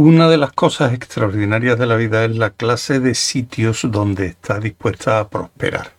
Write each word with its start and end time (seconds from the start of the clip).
Una 0.00 0.28
de 0.28 0.36
las 0.36 0.52
cosas 0.52 0.92
extraordinarias 0.92 1.76
de 1.76 1.84
la 1.84 1.96
vida 1.96 2.24
es 2.24 2.36
la 2.36 2.50
clase 2.50 3.00
de 3.00 3.16
sitios 3.16 3.80
donde 3.82 4.26
está 4.26 4.60
dispuesta 4.60 5.18
a 5.18 5.28
prosperar. 5.28 5.90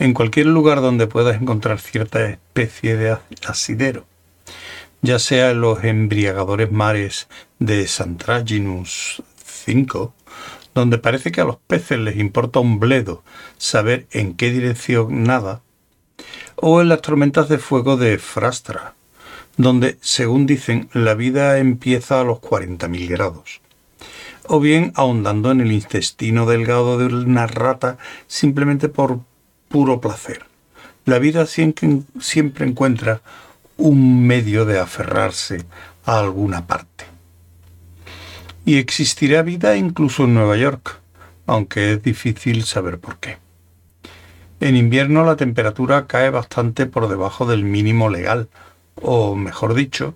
En 0.00 0.12
cualquier 0.12 0.46
lugar 0.46 0.80
donde 0.80 1.06
puedas 1.06 1.40
encontrar 1.40 1.78
cierta 1.78 2.28
especie 2.28 2.96
de 2.96 3.16
asidero, 3.46 4.04
ya 5.00 5.20
sea 5.20 5.52
en 5.52 5.60
los 5.60 5.84
embriagadores 5.84 6.72
mares 6.72 7.28
de 7.60 7.86
Santraginus 7.86 9.22
5, 9.44 10.12
donde 10.74 10.98
parece 10.98 11.30
que 11.30 11.40
a 11.40 11.44
los 11.44 11.58
peces 11.58 12.00
les 12.00 12.16
importa 12.16 12.58
un 12.58 12.80
bledo 12.80 13.22
saber 13.58 14.08
en 14.10 14.34
qué 14.34 14.50
dirección 14.50 15.22
nada, 15.22 15.60
o 16.56 16.80
en 16.80 16.88
las 16.88 17.00
tormentas 17.00 17.48
de 17.48 17.58
fuego 17.58 17.96
de 17.96 18.18
Frastra, 18.18 18.96
donde, 19.58 19.98
según 20.00 20.46
dicen, 20.46 20.88
la 20.92 21.14
vida 21.14 21.58
empieza 21.58 22.20
a 22.20 22.24
los 22.24 22.38
40.000 22.38 23.08
grados. 23.08 23.60
O 24.46 24.60
bien 24.60 24.92
ahondando 24.94 25.50
en 25.50 25.60
el 25.60 25.72
intestino 25.72 26.46
delgado 26.46 26.96
de 26.96 27.06
una 27.06 27.46
rata 27.46 27.98
simplemente 28.28 28.88
por 28.88 29.20
puro 29.68 30.00
placer. 30.00 30.46
La 31.04 31.18
vida 31.18 31.44
siempre, 31.44 32.64
encuentra 32.64 33.20
un 33.76 34.26
medio 34.26 34.64
de 34.64 34.78
aferrarse 34.78 35.64
a 36.04 36.20
alguna 36.20 36.66
parte. 36.66 37.04
Y 38.64 38.76
existirá 38.76 39.42
vida 39.42 39.76
incluso 39.76 40.24
en 40.24 40.34
Nueva 40.34 40.56
York, 40.56 41.00
aunque 41.46 41.94
es 41.94 42.02
difícil 42.02 42.62
saber 42.64 42.98
por 42.98 43.18
qué. 43.18 43.38
En 44.60 44.76
invierno 44.76 45.24
la 45.24 45.36
temperatura 45.36 46.06
cae 46.06 46.30
bastante 46.30 46.86
por 46.86 47.08
debajo 47.08 47.46
del 47.46 47.64
mínimo 47.64 48.08
legal, 48.08 48.48
o 49.02 49.34
mejor 49.34 49.74
dicho, 49.74 50.14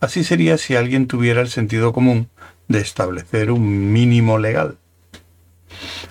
así 0.00 0.24
sería 0.24 0.58
si 0.58 0.76
alguien 0.76 1.06
tuviera 1.06 1.40
el 1.40 1.48
sentido 1.48 1.92
común 1.92 2.28
de 2.68 2.80
establecer 2.80 3.50
un 3.50 3.92
mínimo 3.92 4.38
legal. 4.38 4.78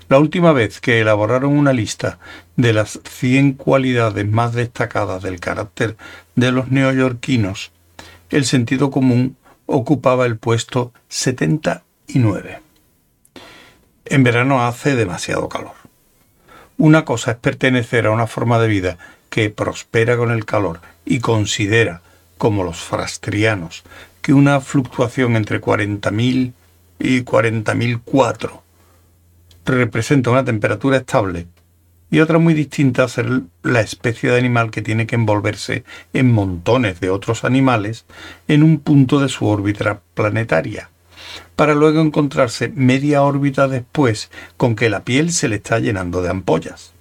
La 0.10 0.20
última 0.20 0.54
vez 0.54 0.80
que 0.80 1.02
elaboraron 1.02 1.58
una 1.58 1.74
lista 1.74 2.20
de 2.56 2.74
las 2.74 3.00
100 3.04 3.54
cualidades 3.54 4.28
más 4.30 4.54
destacadas 4.54 5.24
del 5.24 5.40
carácter 5.40 5.98
de 6.36 6.52
los 6.52 6.70
neoyorquinos, 6.70 7.72
el 8.30 8.46
sentido 8.46 8.92
común 8.92 9.38
ocupaba 9.66 10.26
el 10.26 10.38
puesto 10.38 10.94
79. 11.10 12.60
En 14.06 14.24
verano 14.24 14.66
hace 14.66 14.96
demasiado 14.96 15.50
calor. 15.50 15.74
Una 16.78 17.06
cosa 17.06 17.32
es 17.32 17.38
pertenecer 17.38 18.06
a 18.06 18.12
una 18.12 18.28
forma 18.28 18.60
de 18.60 18.68
vida 18.68 18.98
que 19.30 19.50
prospera 19.50 20.18
con 20.18 20.32
el 20.32 20.46
calor 20.46 20.82
y 21.06 21.20
considera, 21.20 22.02
como 22.38 22.64
los 22.64 22.78
frastrianos, 22.78 23.84
que 24.22 24.34
una 24.34 24.60
fluctuación 24.62 25.36
entre 25.36 25.62
40.000 25.62 26.54
y 27.00 27.22
40.004 27.22 28.62
representa 29.66 30.30
una 30.30 30.46
temperatura 30.46 30.98
estable 30.98 31.48
y 32.12 32.20
otra 32.20 32.38
muy 32.38 32.54
distinta 32.54 33.08
ser 33.08 33.42
la 33.64 33.82
especie 33.82 34.30
de 34.30 34.38
animal 34.38 34.72
que 34.72 34.82
tiene 34.82 35.08
que 35.08 35.16
envolverse 35.16 35.84
en 36.14 36.32
montones 36.32 37.00
de 37.00 37.10
otros 37.10 37.44
animales 37.44 38.06
en 38.48 38.64
un 38.64 38.80
punto 38.80 39.20
de 39.20 39.30
su 39.30 39.48
órbita 39.48 40.02
planetaria, 40.14 40.90
para 41.56 41.74
luego 41.74 42.02
encontrarse 42.02 42.70
media 42.70 43.24
órbita 43.24 43.68
después 43.68 44.30
con 44.56 44.76
que 44.76 44.90
la 44.90 45.04
piel 45.04 45.32
se 45.32 45.50
le 45.50 45.58
está 45.58 45.80
llenando 45.80 46.22
de 46.22 46.30
ampollas. 46.30 46.94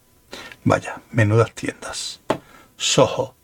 Vaya, 0.63 1.03
menudas 1.11 1.53
tiendas. 1.53 2.19
Soho, 2.77 3.35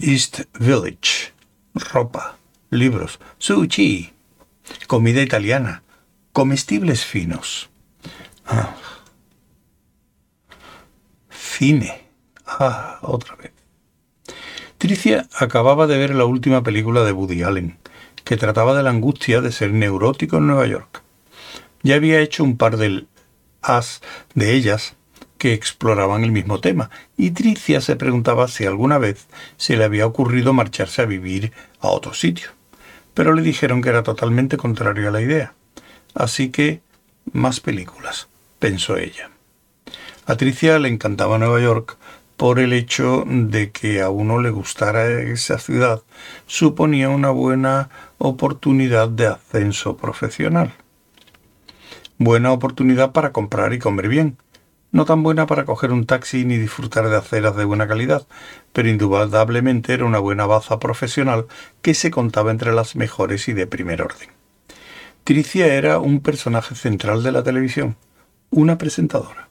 East 0.00 0.44
Village, 0.58 1.34
ropa, 1.74 2.38
libros, 2.70 3.20
sushi, 3.36 4.14
comida 4.86 5.20
italiana, 5.20 5.82
comestibles 6.32 7.04
finos. 7.04 7.68
Ah. 8.46 8.74
Cine. 11.28 12.08
Ah, 12.46 12.98
otra 13.02 13.36
vez. 13.36 13.53
Tricia 14.84 15.26
acababa 15.38 15.86
de 15.86 15.96
ver 15.96 16.14
la 16.14 16.26
última 16.26 16.62
película 16.62 17.04
de 17.04 17.12
Woody 17.12 17.42
Allen, 17.42 17.78
que 18.22 18.36
trataba 18.36 18.76
de 18.76 18.82
la 18.82 18.90
angustia 18.90 19.40
de 19.40 19.50
ser 19.50 19.72
neurótico 19.72 20.36
en 20.36 20.46
Nueva 20.46 20.66
York. 20.66 21.02
Ya 21.82 21.94
había 21.94 22.20
hecho 22.20 22.44
un 22.44 22.58
par 22.58 22.76
de 22.76 23.06
as 23.62 24.02
de 24.34 24.52
ellas 24.52 24.94
que 25.38 25.54
exploraban 25.54 26.22
el 26.22 26.32
mismo 26.32 26.60
tema, 26.60 26.90
y 27.16 27.30
Tricia 27.30 27.80
se 27.80 27.96
preguntaba 27.96 28.46
si 28.46 28.66
alguna 28.66 28.98
vez 28.98 29.26
se 29.56 29.78
le 29.78 29.84
había 29.84 30.06
ocurrido 30.06 30.52
marcharse 30.52 31.00
a 31.00 31.06
vivir 31.06 31.54
a 31.80 31.88
otro 31.88 32.12
sitio. 32.12 32.50
Pero 33.14 33.32
le 33.32 33.40
dijeron 33.40 33.80
que 33.80 33.88
era 33.88 34.02
totalmente 34.02 34.58
contrario 34.58 35.08
a 35.08 35.12
la 35.12 35.22
idea. 35.22 35.54
Así 36.12 36.50
que, 36.50 36.82
más 37.32 37.58
películas, 37.60 38.28
pensó 38.58 38.98
ella. 38.98 39.30
A 40.26 40.36
Tricia 40.36 40.78
le 40.78 40.90
encantaba 40.90 41.38
Nueva 41.38 41.62
York 41.62 41.96
por 42.36 42.58
el 42.58 42.72
hecho 42.72 43.24
de 43.26 43.70
que 43.70 44.02
a 44.02 44.10
uno 44.10 44.40
le 44.40 44.50
gustara 44.50 45.08
esa 45.22 45.58
ciudad, 45.58 46.02
suponía 46.46 47.08
una 47.08 47.30
buena 47.30 47.90
oportunidad 48.18 49.08
de 49.08 49.28
ascenso 49.28 49.96
profesional. 49.96 50.74
Buena 52.18 52.52
oportunidad 52.52 53.12
para 53.12 53.32
comprar 53.32 53.72
y 53.72 53.78
comer 53.78 54.08
bien. 54.08 54.36
No 54.92 55.04
tan 55.04 55.24
buena 55.24 55.46
para 55.46 55.64
coger 55.64 55.90
un 55.90 56.06
taxi 56.06 56.44
ni 56.44 56.56
disfrutar 56.56 57.08
de 57.08 57.16
aceras 57.16 57.56
de 57.56 57.64
buena 57.64 57.88
calidad, 57.88 58.26
pero 58.72 58.88
indudablemente 58.88 59.92
era 59.92 60.04
una 60.04 60.20
buena 60.20 60.46
baza 60.46 60.78
profesional 60.78 61.46
que 61.82 61.94
se 61.94 62.12
contaba 62.12 62.52
entre 62.52 62.72
las 62.72 62.94
mejores 62.94 63.48
y 63.48 63.52
de 63.52 63.66
primer 63.66 64.02
orden. 64.02 64.28
Tricia 65.24 65.74
era 65.74 65.98
un 65.98 66.20
personaje 66.20 66.76
central 66.76 67.22
de 67.22 67.32
la 67.32 67.42
televisión, 67.42 67.96
una 68.50 68.78
presentadora. 68.78 69.48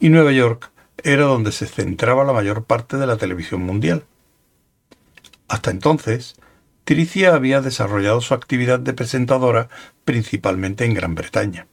Y 0.00 0.08
Nueva 0.08 0.32
York 0.32 0.70
era 1.06 1.22
donde 1.24 1.52
se 1.52 1.66
centraba 1.66 2.24
la 2.24 2.32
mayor 2.32 2.64
parte 2.64 2.96
de 2.96 3.06
la 3.06 3.16
televisión 3.16 3.62
mundial. 3.62 4.04
Hasta 5.46 5.70
entonces, 5.70 6.34
Tricia 6.82 7.32
había 7.32 7.60
desarrollado 7.60 8.20
su 8.20 8.34
actividad 8.34 8.80
de 8.80 8.92
presentadora 8.92 9.68
principalmente 10.04 10.84
en 10.84 10.94
Gran 10.94 11.14
Bretaña. 11.14 11.68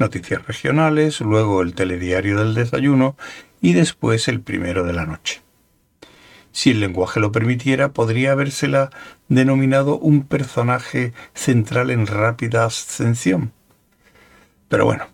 Noticias 0.00 0.44
regionales, 0.44 1.20
luego 1.20 1.62
el 1.62 1.74
telediario 1.74 2.36
del 2.38 2.54
desayuno 2.54 3.16
y 3.60 3.74
después 3.74 4.26
el 4.26 4.40
primero 4.40 4.82
de 4.82 4.92
la 4.92 5.06
noche. 5.06 5.40
Si 6.50 6.72
el 6.72 6.80
lenguaje 6.80 7.20
lo 7.20 7.30
permitiera, 7.30 7.92
podría 7.92 8.32
habérsela 8.32 8.90
denominado 9.28 9.98
un 9.98 10.24
personaje 10.24 11.12
central 11.32 11.90
en 11.90 12.08
rápida 12.08 12.64
ascensión. 12.64 13.52
Pero 14.68 14.84
bueno, 14.84 15.06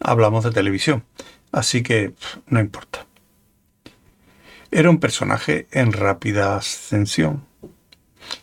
hablamos 0.00 0.44
de 0.44 0.52
televisión, 0.52 1.04
así 1.52 1.82
que 1.82 2.14
no 2.48 2.58
importa. 2.58 3.06
Era 4.70 4.90
un 4.90 4.98
personaje 4.98 5.66
en 5.70 5.92
rápida 5.92 6.56
ascensión. 6.56 7.44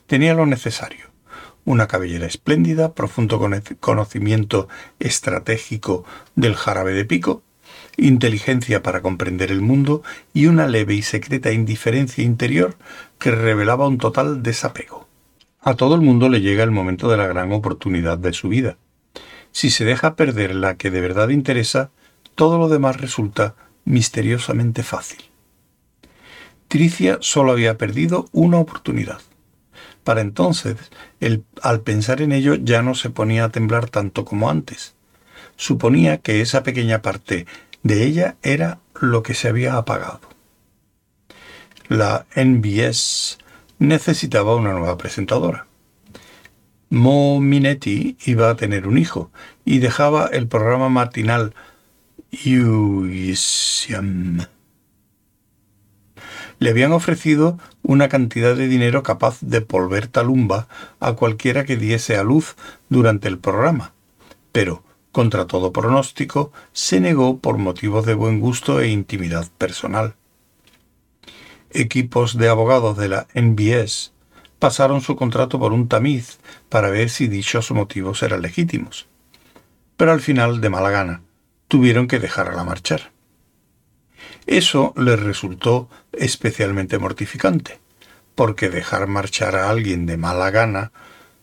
Tenía 0.06 0.36
lo 0.36 0.46
necesario, 0.46 1.08
una 1.66 1.88
cabellera 1.88 2.28
espléndida, 2.28 2.94
profundo 2.94 3.42
conocimiento 3.80 4.70
estratégico 5.00 6.06
del 6.36 6.56
jarabe 6.56 6.94
de 6.94 7.06
pico, 7.06 7.42
inteligencia 7.98 8.84
para 8.84 9.02
comprender 9.02 9.52
el 9.52 9.62
mundo 9.62 10.04
y 10.34 10.46
una 10.46 10.68
leve 10.68 10.94
y 10.94 11.02
secreta 11.02 11.52
indiferencia 11.52 12.24
interior 12.24 12.78
que 13.18 13.32
revelaba 13.32 13.88
un 13.88 13.98
total 13.98 14.44
desapego. 14.44 15.08
A 15.62 15.76
todo 15.76 15.96
el 15.96 16.02
mundo 16.02 16.30
le 16.30 16.42
llega 16.42 16.64
el 16.64 16.72
momento 16.72 17.10
de 17.10 17.18
la 17.18 17.28
gran 17.28 17.52
oportunidad 17.52 18.18
de 18.18 18.34
su 18.34 18.50
vida. 18.50 18.78
Si 19.52 19.72
se 19.72 19.84
deja 19.84 20.16
perder 20.16 20.56
la 20.56 20.78
que 20.78 20.92
de 20.92 21.02
verdad 21.02 21.30
interesa, 21.30 21.92
todo 22.40 22.58
lo 22.58 22.70
demás 22.70 23.02
resulta 23.02 23.56
misteriosamente 23.84 24.82
fácil. 24.82 25.20
Tricia 26.70 27.18
solo 27.20 27.52
había 27.52 27.78
perdido 27.78 28.30
una 28.32 28.60
oportunidad. 28.60 29.20
Para 30.06 30.22
entonces, 30.22 30.78
al 31.62 31.82
pensar 31.82 32.22
en 32.22 32.32
ello 32.32 32.56
ya 32.56 32.82
no 32.82 32.96
se 32.96 33.10
ponía 33.10 33.44
a 33.44 33.50
temblar 33.50 33.90
tanto 33.90 34.24
como 34.24 34.50
antes. 34.50 34.96
Suponía 35.58 36.20
que 36.20 36.40
esa 36.40 36.64
pequeña 36.64 37.02
parte 37.02 37.46
de 37.84 38.06
ella 38.06 38.38
era 38.42 38.80
lo 39.02 39.22
que 39.22 39.34
se 39.34 39.50
había 39.50 39.76
apagado. 39.76 40.22
La 41.90 42.26
NBS 42.38 43.38
necesitaba 43.80 44.56
una 44.56 44.72
nueva 44.72 44.98
presentadora. 44.98 45.68
Mo 46.90 47.42
Minetti 47.42 48.16
iba 48.26 48.50
a 48.50 48.56
tener 48.56 48.88
un 48.88 48.98
hijo 48.98 49.30
y 49.66 49.80
dejaba 49.80 50.28
el 50.28 50.48
programa 50.48 50.88
matinal 50.88 51.54
Le 56.60 56.70
habían 56.70 56.92
ofrecido 56.92 57.58
una 57.82 58.10
cantidad 58.10 58.56
de 58.56 58.68
dinero 58.68 59.02
capaz 59.04 59.40
de 59.42 59.62
volver 59.62 60.08
talumba 60.08 60.68
a 61.00 61.14
cualquiera 61.14 61.66
que 61.66 61.78
diese 61.78 62.18
a 62.18 62.24
luz 62.24 62.56
durante 62.90 63.28
el 63.28 63.40
programa, 63.40 63.94
pero 64.52 64.84
contra 65.12 65.48
todo 65.48 65.74
pronóstico, 65.74 66.52
se 66.72 67.00
negó 67.00 67.40
por 67.40 67.58
motivos 67.58 68.06
de 68.06 68.14
buen 68.14 68.40
gusto 68.40 68.80
e 68.80 68.90
intimidad 68.90 69.48
personal. 69.58 70.16
Equipos 71.72 72.38
de 72.38 72.48
abogados 72.50 72.98
de 72.98 73.10
la 73.10 73.28
NBS 73.34 74.12
pasaron 74.60 75.02
su 75.02 75.16
contrato 75.16 75.60
por 75.60 75.74
un 75.74 75.88
tamiz 75.88 76.40
para 76.68 76.90
ver 76.90 77.10
si 77.10 77.28
dichos 77.28 77.72
motivos 77.72 78.22
eran 78.22 78.42
legítimos. 78.42 79.08
Pero 79.98 80.12
al 80.12 80.22
final, 80.22 80.62
de 80.62 80.70
mala 80.70 80.90
gana, 80.90 81.22
tuvieron 81.70 82.08
que 82.08 82.20
dejarla 82.20 82.66
marchar. 82.66 83.12
Eso 84.48 84.94
les 84.98 85.20
resultó 85.20 85.88
especialmente 86.12 86.98
mortificante, 86.98 87.80
porque 88.36 88.70
dejar 88.70 89.08
marchar 89.08 89.56
a 89.56 89.70
alguien 89.70 90.06
de 90.06 90.18
mala 90.18 90.50
gana 90.50 90.92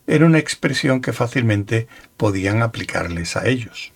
era 0.05 0.25
una 0.25 0.37
expresión 0.37 1.01
que 1.01 1.13
fácilmente 1.13 1.87
podían 2.17 2.61
aplicarles 2.61 3.35
a 3.37 3.47
ellos. 3.47 3.93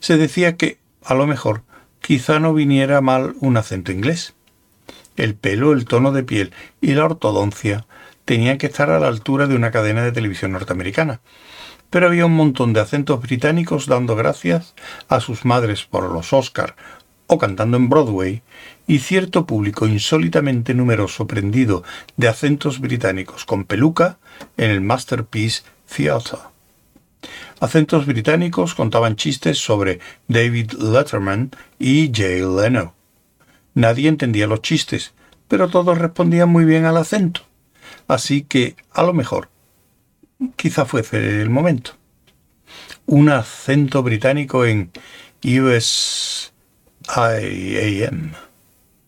Se 0.00 0.16
decía 0.16 0.56
que, 0.56 0.78
a 1.04 1.14
lo 1.14 1.26
mejor, 1.26 1.62
quizá 2.00 2.40
no 2.40 2.54
viniera 2.54 3.00
mal 3.00 3.34
un 3.40 3.56
acento 3.56 3.92
inglés. 3.92 4.34
El 5.16 5.34
pelo, 5.34 5.72
el 5.72 5.84
tono 5.84 6.12
de 6.12 6.22
piel 6.22 6.52
y 6.80 6.94
la 6.94 7.04
ortodoncia 7.04 7.86
tenían 8.24 8.56
que 8.56 8.66
estar 8.66 8.90
a 8.90 9.00
la 9.00 9.08
altura 9.08 9.46
de 9.46 9.54
una 9.54 9.70
cadena 9.70 10.02
de 10.04 10.12
televisión 10.12 10.52
norteamericana, 10.52 11.20
pero 11.90 12.06
había 12.06 12.26
un 12.26 12.36
montón 12.36 12.72
de 12.72 12.80
acentos 12.80 13.20
británicos 13.20 13.86
dando 13.86 14.16
gracias 14.16 14.74
a 15.08 15.20
sus 15.20 15.44
madres 15.44 15.84
por 15.84 16.10
los 16.10 16.32
Oscar 16.32 16.76
o 17.28 17.38
cantando 17.38 17.76
en 17.76 17.88
Broadway, 17.88 18.42
y 18.86 19.00
cierto 19.00 19.46
público 19.46 19.86
insólitamente 19.86 20.72
numeroso 20.72 21.26
prendido 21.26 21.84
de 22.16 22.26
acentos 22.26 22.80
británicos 22.80 23.44
con 23.44 23.64
peluca 23.64 24.18
en 24.56 24.70
el 24.70 24.80
Masterpiece 24.80 25.62
Theatre. 25.94 26.38
Acentos 27.60 28.06
británicos 28.06 28.74
contaban 28.74 29.16
chistes 29.16 29.58
sobre 29.58 30.00
David 30.26 30.72
Letterman 30.72 31.50
y 31.78 32.10
Jay 32.14 32.40
Leno. 32.40 32.94
Nadie 33.74 34.08
entendía 34.08 34.46
los 34.46 34.62
chistes, 34.62 35.12
pero 35.48 35.68
todos 35.68 35.98
respondían 35.98 36.48
muy 36.48 36.64
bien 36.64 36.86
al 36.86 36.96
acento. 36.96 37.42
Así 38.06 38.42
que, 38.42 38.74
a 38.92 39.02
lo 39.02 39.12
mejor, 39.12 39.50
quizá 40.56 40.84
fuese 40.84 41.40
el 41.40 41.50
momento. 41.50 41.92
Un 43.06 43.28
acento 43.30 44.02
británico 44.02 44.64
en 44.64 44.90
US 45.44 46.52
IAM. 47.16 48.32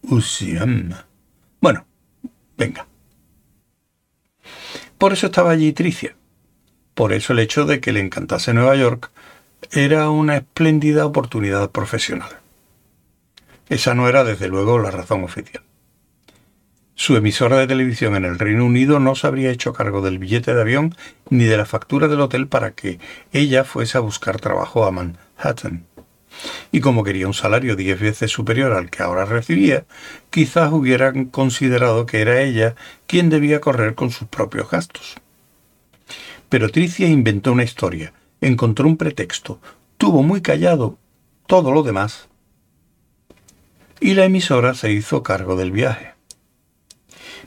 UCM. 0.03 0.95
Bueno, 1.61 1.87
venga. 2.57 2.87
Por 4.97 5.13
eso 5.13 5.27
estaba 5.27 5.51
allí 5.51 5.73
Tricia. 5.73 6.17
Por 6.95 7.13
eso 7.13 7.33
el 7.33 7.39
hecho 7.39 7.65
de 7.67 7.81
que 7.81 7.93
le 7.93 8.01
encantase 8.01 8.53
Nueva 8.53 8.77
York 8.77 9.11
era 9.71 10.11
una 10.11 10.37
espléndida 10.37 11.07
oportunidad 11.07 11.71
profesional. 11.71 12.31
Esa 13.69 13.95
no 13.95 14.09
era 14.09 14.25
desde 14.25 14.49
luego 14.49 14.79
la 14.79 14.91
razón 14.91 15.25
oficial. 15.25 15.63
Su 17.01 17.17
emisora 17.17 17.57
de 17.57 17.67
televisión 17.67 18.15
en 18.15 18.27
el 18.27 18.39
Reino 18.39 18.67
Unido 18.67 19.01
no 19.01 19.15
se 19.15 19.27
habría 19.27 19.51
hecho 19.51 19.73
cargo 19.73 20.03
del 20.03 20.19
billete 20.19 20.53
de 20.53 20.61
avión 20.61 20.95
ni 21.31 21.47
de 21.47 21.57
la 21.57 21.65
factura 21.65 22.09
del 22.09 22.21
hotel 22.21 22.47
para 22.47 22.73
que 22.73 22.99
ella 23.33 23.65
fuese 23.65 23.97
a 23.97 24.03
buscar 24.03 24.39
trabajo 24.39 24.85
a 24.85 24.91
Manhattan 24.91 25.87
y 26.71 26.81
como 26.81 27.03
quería 27.03 27.27
un 27.27 27.33
salario 27.33 27.75
diez 27.75 27.99
veces 27.99 28.31
superior 28.31 28.75
al 28.75 28.91
que 28.91 29.03
ahora 29.03 29.25
recibía, 29.25 29.87
quizás 30.29 30.71
hubieran 30.73 31.25
considerado 31.25 32.05
que 32.05 32.21
era 32.21 32.43
ella 32.43 32.75
quien 33.07 33.31
debía 33.31 33.63
correr 33.63 33.95
con 33.95 34.11
sus 34.11 34.29
propios 34.29 34.71
gastos. 34.71 35.17
Pero 36.51 36.69
Tricia 36.69 37.09
inventó 37.09 37.53
una 37.53 37.65
historia, 37.65 38.13
encontró 38.43 38.87
un 38.87 38.99
pretexto, 38.99 39.59
tuvo 39.97 40.23
muy 40.23 40.43
callado 40.43 40.99
todo 41.47 41.73
lo 41.73 41.83
demás, 41.83 42.29
y 44.01 44.13
la 44.13 44.27
emisora 44.27 44.75
se 44.75 44.93
hizo 44.93 45.23
cargo 45.23 45.57
del 45.57 45.71
viaje. 45.71 46.20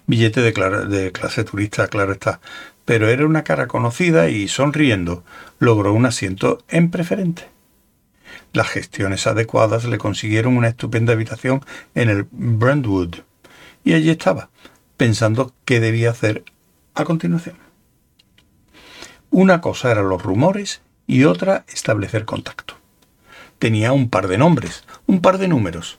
Billete 0.05 0.41
de, 0.41 1.11
clase 1.11 1.44
turista, 1.45 1.88
claro 1.88 2.11
está, 2.11 2.41
pero 2.83 3.07
era 3.07 3.25
una 3.25 3.44
cara 3.44 3.67
conocida 3.67 4.29
y, 4.29 4.47
sonriendo, 4.50 5.23
logró 5.59 5.94
un 5.94 6.05
asiento 6.05 6.63
en 6.67 6.91
preferente. 6.91 7.47
Las 8.51 8.67
gestiones 8.67 9.25
adecuadas 9.27 9.85
le 9.85 9.97
consiguieron 9.97 10.57
una 10.57 10.67
estupenda 10.67 11.13
habitación 11.13 11.63
en 11.95 12.09
el 12.09 12.28
Brentwood. 12.31 13.16
Y 13.85 13.94
allí 13.94 14.09
estaba, 14.09 14.49
pensando 14.97 15.54
qué 15.66 15.80
debía 15.80 16.11
hacer 16.11 16.44
a 16.94 17.06
continuación. 17.06 17.57
Una 19.31 19.61
cosa 19.61 19.89
eran 19.92 20.09
los 20.09 20.21
rumores 20.21 20.81
y 21.07 21.23
otra 21.23 21.66
establecer 21.68 22.25
contacto. 22.25 22.75
Tenía 23.57 23.94
un 23.94 24.09
par 24.09 24.28
de 24.28 24.37
nombres, 24.37 24.83
un 25.07 25.21
par 25.21 25.37
de 25.37 25.47
números, 25.47 25.97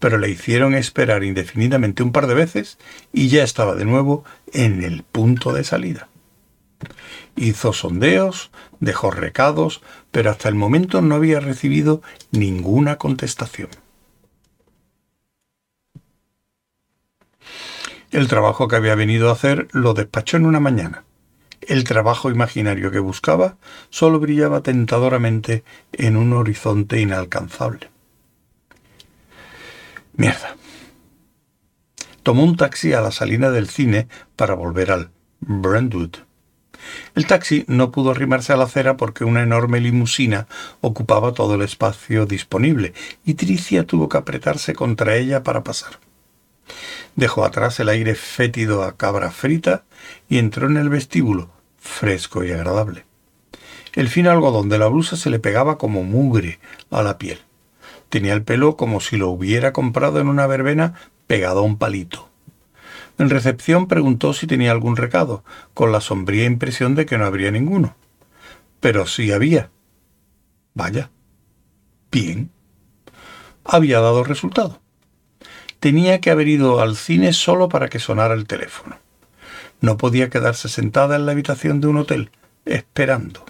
pero 0.00 0.18
le 0.18 0.28
hicieron 0.28 0.74
esperar 0.74 1.22
indefinidamente 1.22 2.02
un 2.02 2.10
par 2.10 2.26
de 2.26 2.34
veces 2.34 2.78
y 3.12 3.28
ya 3.28 3.44
estaba 3.44 3.76
de 3.76 3.84
nuevo 3.84 4.24
en 4.52 4.82
el 4.82 5.04
punto 5.04 5.52
de 5.52 5.62
salida. 5.62 6.08
Hizo 7.36 7.72
sondeos, 7.72 8.50
dejó 8.80 9.10
recados, 9.10 9.82
pero 10.10 10.30
hasta 10.30 10.48
el 10.48 10.56
momento 10.56 11.02
no 11.02 11.14
había 11.14 11.38
recibido 11.38 12.02
ninguna 12.32 12.96
contestación. 12.96 13.68
El 18.10 18.26
trabajo 18.26 18.66
que 18.66 18.76
había 18.76 18.96
venido 18.96 19.28
a 19.28 19.34
hacer 19.34 19.68
lo 19.70 19.94
despachó 19.94 20.36
en 20.36 20.46
una 20.46 20.58
mañana. 20.58 21.04
El 21.60 21.84
trabajo 21.84 22.30
imaginario 22.30 22.90
que 22.90 22.98
buscaba 22.98 23.56
solo 23.90 24.18
brillaba 24.18 24.62
tentadoramente 24.62 25.62
en 25.92 26.16
un 26.16 26.32
horizonte 26.32 27.00
inalcanzable. 27.00 27.90
Mierda. 30.14 30.56
Tomó 32.22 32.44
un 32.44 32.56
taxi 32.56 32.92
a 32.92 33.00
la 33.00 33.12
salida 33.12 33.50
del 33.50 33.68
cine 33.68 34.08
para 34.36 34.54
volver 34.54 34.92
al 34.92 35.10
Brentwood. 35.40 36.16
El 37.14 37.26
taxi 37.26 37.64
no 37.66 37.90
pudo 37.90 38.10
arrimarse 38.10 38.52
a 38.52 38.56
la 38.56 38.64
acera 38.64 38.96
porque 38.96 39.24
una 39.24 39.42
enorme 39.42 39.80
limusina 39.80 40.46
ocupaba 40.80 41.34
todo 41.34 41.54
el 41.54 41.62
espacio 41.62 42.26
disponible 42.26 42.94
y 43.24 43.34
Tricia 43.34 43.86
tuvo 43.86 44.08
que 44.08 44.18
apretarse 44.18 44.74
contra 44.74 45.16
ella 45.16 45.42
para 45.42 45.62
pasar. 45.64 45.98
Dejó 47.16 47.44
atrás 47.44 47.80
el 47.80 47.88
aire 47.88 48.14
fétido 48.14 48.82
a 48.82 48.96
cabra 48.96 49.30
frita 49.30 49.84
y 50.28 50.38
entró 50.38 50.68
en 50.68 50.76
el 50.76 50.88
vestíbulo, 50.88 51.50
fresco 51.78 52.44
y 52.44 52.52
agradable. 52.52 53.04
El 53.92 54.08
fino 54.08 54.30
algodón 54.30 54.68
de 54.68 54.78
la 54.78 54.86
blusa 54.86 55.16
se 55.16 55.30
le 55.30 55.40
pegaba 55.40 55.76
como 55.76 56.04
mugre 56.04 56.60
a 56.90 57.02
la 57.02 57.18
piel. 57.18 57.40
Tenía 58.10 58.34
el 58.34 58.42
pelo 58.42 58.76
como 58.76 59.00
si 59.00 59.16
lo 59.16 59.30
hubiera 59.30 59.72
comprado 59.72 60.20
en 60.20 60.28
una 60.28 60.46
verbena 60.46 60.94
pegado 61.26 61.60
a 61.60 61.62
un 61.62 61.78
palito. 61.78 62.28
En 63.18 63.30
recepción 63.30 63.86
preguntó 63.86 64.32
si 64.32 64.46
tenía 64.46 64.72
algún 64.72 64.96
recado, 64.96 65.44
con 65.74 65.92
la 65.92 66.00
sombría 66.00 66.44
impresión 66.44 66.94
de 66.94 67.06
que 67.06 67.18
no 67.18 67.24
habría 67.24 67.50
ninguno. 67.50 67.96
Pero 68.80 69.06
sí 69.06 69.30
había. 69.30 69.70
Vaya. 70.74 71.10
Bien. 72.10 72.50
Había 73.64 74.00
dado 74.00 74.24
resultado. 74.24 74.80
Tenía 75.78 76.20
que 76.20 76.30
haber 76.30 76.48
ido 76.48 76.80
al 76.80 76.96
cine 76.96 77.32
solo 77.32 77.68
para 77.68 77.88
que 77.88 78.00
sonara 78.00 78.34
el 78.34 78.46
teléfono. 78.46 78.98
No 79.80 79.96
podía 79.96 80.30
quedarse 80.30 80.68
sentada 80.68 81.16
en 81.16 81.26
la 81.26 81.32
habitación 81.32 81.80
de 81.80 81.86
un 81.86 81.98
hotel, 81.98 82.30
esperando. 82.64 83.44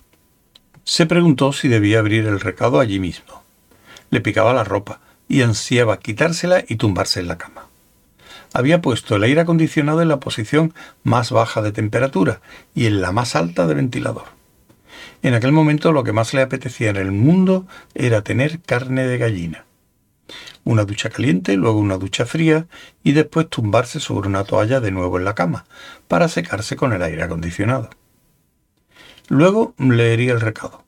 Se 0.85 1.07
preguntó 1.07 1.53
si 1.53 1.69
debía 1.69 2.01
abrir 2.01 2.27
el 2.27 2.41
recado 2.41 2.79
allí 2.79 3.01
mismo. 3.01 3.40
Le 4.11 4.21
picaba 4.21 4.53
la 4.53 4.65
ropa 4.65 5.01
y 5.29 5.43
ansiaba 5.43 5.99
quitársela 5.99 6.65
y 6.67 6.77
tumbarse 6.77 7.21
en 7.21 7.29
la 7.29 7.39
cama. 7.39 7.67
Había 8.53 8.83
puesto 8.83 9.17
el 9.17 9.23
aire 9.23 9.43
acondicionado 9.43 10.03
en 10.03 10.09
la 10.09 10.21
posición 10.21 10.75
más 11.05 11.31
baja 11.31 11.63
de 11.63 11.73
temperatura 11.73 12.41
y 12.75 12.87
en 12.87 13.01
la 13.01 13.13
más 13.13 13.37
alta 13.37 13.67
de 13.67 13.75
ventilador. 13.75 14.25
En 15.23 15.35
aquel 15.35 15.53
momento 15.53 15.93
lo 15.93 16.03
que 16.03 16.13
más 16.13 16.35
le 16.35 16.43
apetecía 16.43 16.91
en 16.91 16.97
el 16.97 17.13
mundo 17.13 17.67
era 17.95 18.23
tener 18.23 18.61
carne 18.61 19.07
de 19.07 19.19
gallina. 19.19 19.65
Una 20.65 20.85
ducha 20.85 21.11
caliente, 21.11 21.57
luego 21.57 21.79
una 21.79 21.97
ducha 21.97 22.27
fría 22.27 22.67
y 23.03 23.13
después 23.13 23.49
tumbarse 23.49 24.01
sobre 24.01 24.29
una 24.29 24.45
toalla 24.45 24.81
de 24.81 24.91
nuevo 24.91 25.19
en 25.19 25.25
la 25.25 25.35
cama 25.35 25.65
para 26.09 26.29
secarse 26.29 26.77
con 26.77 26.93
el 26.93 27.03
aire 27.03 27.23
acondicionado. 27.23 27.91
Luego 29.29 29.75
leería 29.79 30.33
el 30.33 30.41
recado. 30.41 30.85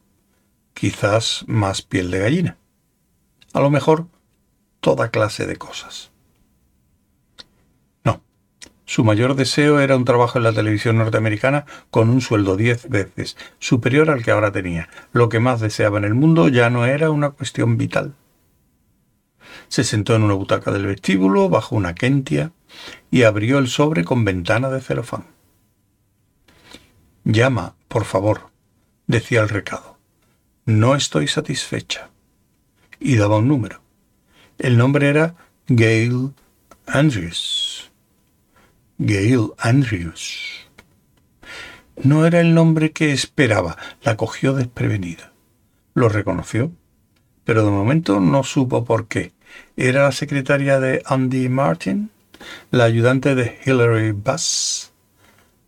Quizás 0.74 1.44
más 1.46 1.82
piel 1.82 2.10
de 2.10 2.18
gallina. 2.18 2.56
A 3.52 3.61
lo 3.61 3.71
mejor 3.71 4.06
toda 4.80 5.11
clase 5.11 5.47
de 5.47 5.56
cosas. 5.56 6.11
No. 8.04 8.23
Su 8.85 9.04
mayor 9.04 9.35
deseo 9.35 9.80
era 9.80 9.97
un 9.97 10.04
trabajo 10.04 10.38
en 10.38 10.44
la 10.44 10.52
televisión 10.52 10.99
norteamericana 10.99 11.66
con 11.90 12.09
un 12.09 12.21
sueldo 12.21 12.56
diez 12.56 12.88
veces 12.88 13.37
superior 13.59 14.11
al 14.11 14.25
que 14.25 14.30
ahora 14.30 14.52
tenía. 14.52 14.88
Lo 15.12 15.28
que 15.28 15.40
más 15.40 15.61
deseaba 15.61 15.99
en 15.99 16.04
el 16.04 16.14
mundo 16.14 16.49
ya 16.49 16.71
no 16.71 16.87
era 16.87 17.11
una 17.11 17.30
cuestión 17.30 17.76
vital. 17.76 18.14
Se 19.68 19.85
sentó 19.85 20.14
en 20.14 20.23
una 20.23 20.35
butaca 20.35 20.71
del 20.71 20.87
vestíbulo 20.87 21.49
bajo 21.49 21.76
una 21.76 21.94
kentia 21.94 22.52
y 23.11 23.25
abrió 23.25 23.59
el 23.59 23.68
sobre 23.68 24.04
con 24.04 24.25
ventana 24.25 24.71
de 24.71 24.80
celofán. 24.80 25.26
Llama, 27.25 27.76
por 27.88 28.04
favor, 28.04 28.50
decía 29.06 29.42
el 29.42 29.49
recado. 29.49 29.99
No 30.64 30.94
estoy 30.94 31.28
satisfecha. 31.28 32.12
Y 33.04 33.16
daba 33.16 33.38
un 33.38 33.49
número. 33.49 33.80
El 34.59 34.78
nombre 34.78 35.09
era 35.09 35.35
Gail 35.66 36.32
Andrews. 36.87 37.90
Gail 38.99 39.50
Andrews. 39.59 40.68
No 42.04 42.26
era 42.26 42.40
el 42.40 42.54
nombre 42.54 42.92
que 42.92 43.12
esperaba. 43.12 43.76
La 44.02 44.16
cogió 44.16 44.54
desprevenida. 44.54 45.32
Lo 45.94 46.09
reconoció, 46.09 46.71
pero 47.44 47.64
de 47.64 47.71
momento 47.73 48.21
no 48.21 48.44
supo 48.44 48.85
por 48.85 49.09
qué. 49.09 49.32
Era 49.76 50.04
la 50.04 50.12
secretaria 50.12 50.78
de 50.78 51.02
Andy 51.04 51.49
Martin, 51.49 52.11
la 52.71 52.85
ayudante 52.85 53.35
de 53.35 53.59
Hillary 53.64 54.12
Bass. 54.12 54.92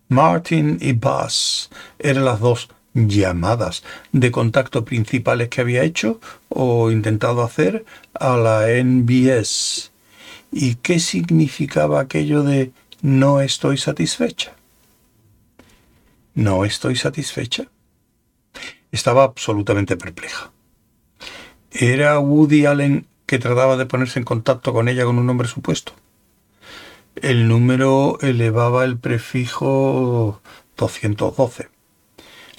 Martin 0.08 0.78
y 0.80 0.92
Bass 0.92 1.70
eran 1.98 2.24
las 2.24 2.38
dos 2.38 2.68
llamadas 2.94 3.82
de 4.12 4.30
contacto 4.30 4.84
principales 4.84 5.48
que 5.48 5.60
había 5.60 5.82
hecho 5.82 6.20
o 6.48 6.90
intentado 6.90 7.42
hacer 7.42 7.84
a 8.14 8.36
la 8.36 8.68
NBS. 8.82 9.90
¿Y 10.52 10.76
qué 10.76 11.00
significaba 11.00 12.00
aquello 12.00 12.44
de 12.44 12.72
no 13.02 13.40
estoy 13.40 13.76
satisfecha? 13.76 14.54
¿No 16.34 16.64
estoy 16.64 16.96
satisfecha? 16.96 17.66
Estaba 18.92 19.24
absolutamente 19.24 19.96
perpleja. 19.96 20.52
¿Era 21.72 22.20
Woody 22.20 22.66
Allen 22.66 23.06
que 23.26 23.40
trataba 23.40 23.76
de 23.76 23.86
ponerse 23.86 24.20
en 24.20 24.24
contacto 24.24 24.72
con 24.72 24.88
ella 24.88 25.04
con 25.04 25.18
un 25.18 25.26
nombre 25.26 25.48
supuesto? 25.48 25.92
El 27.16 27.48
número 27.48 28.18
elevaba 28.20 28.84
el 28.84 28.98
prefijo 28.98 30.40
212. 30.76 31.73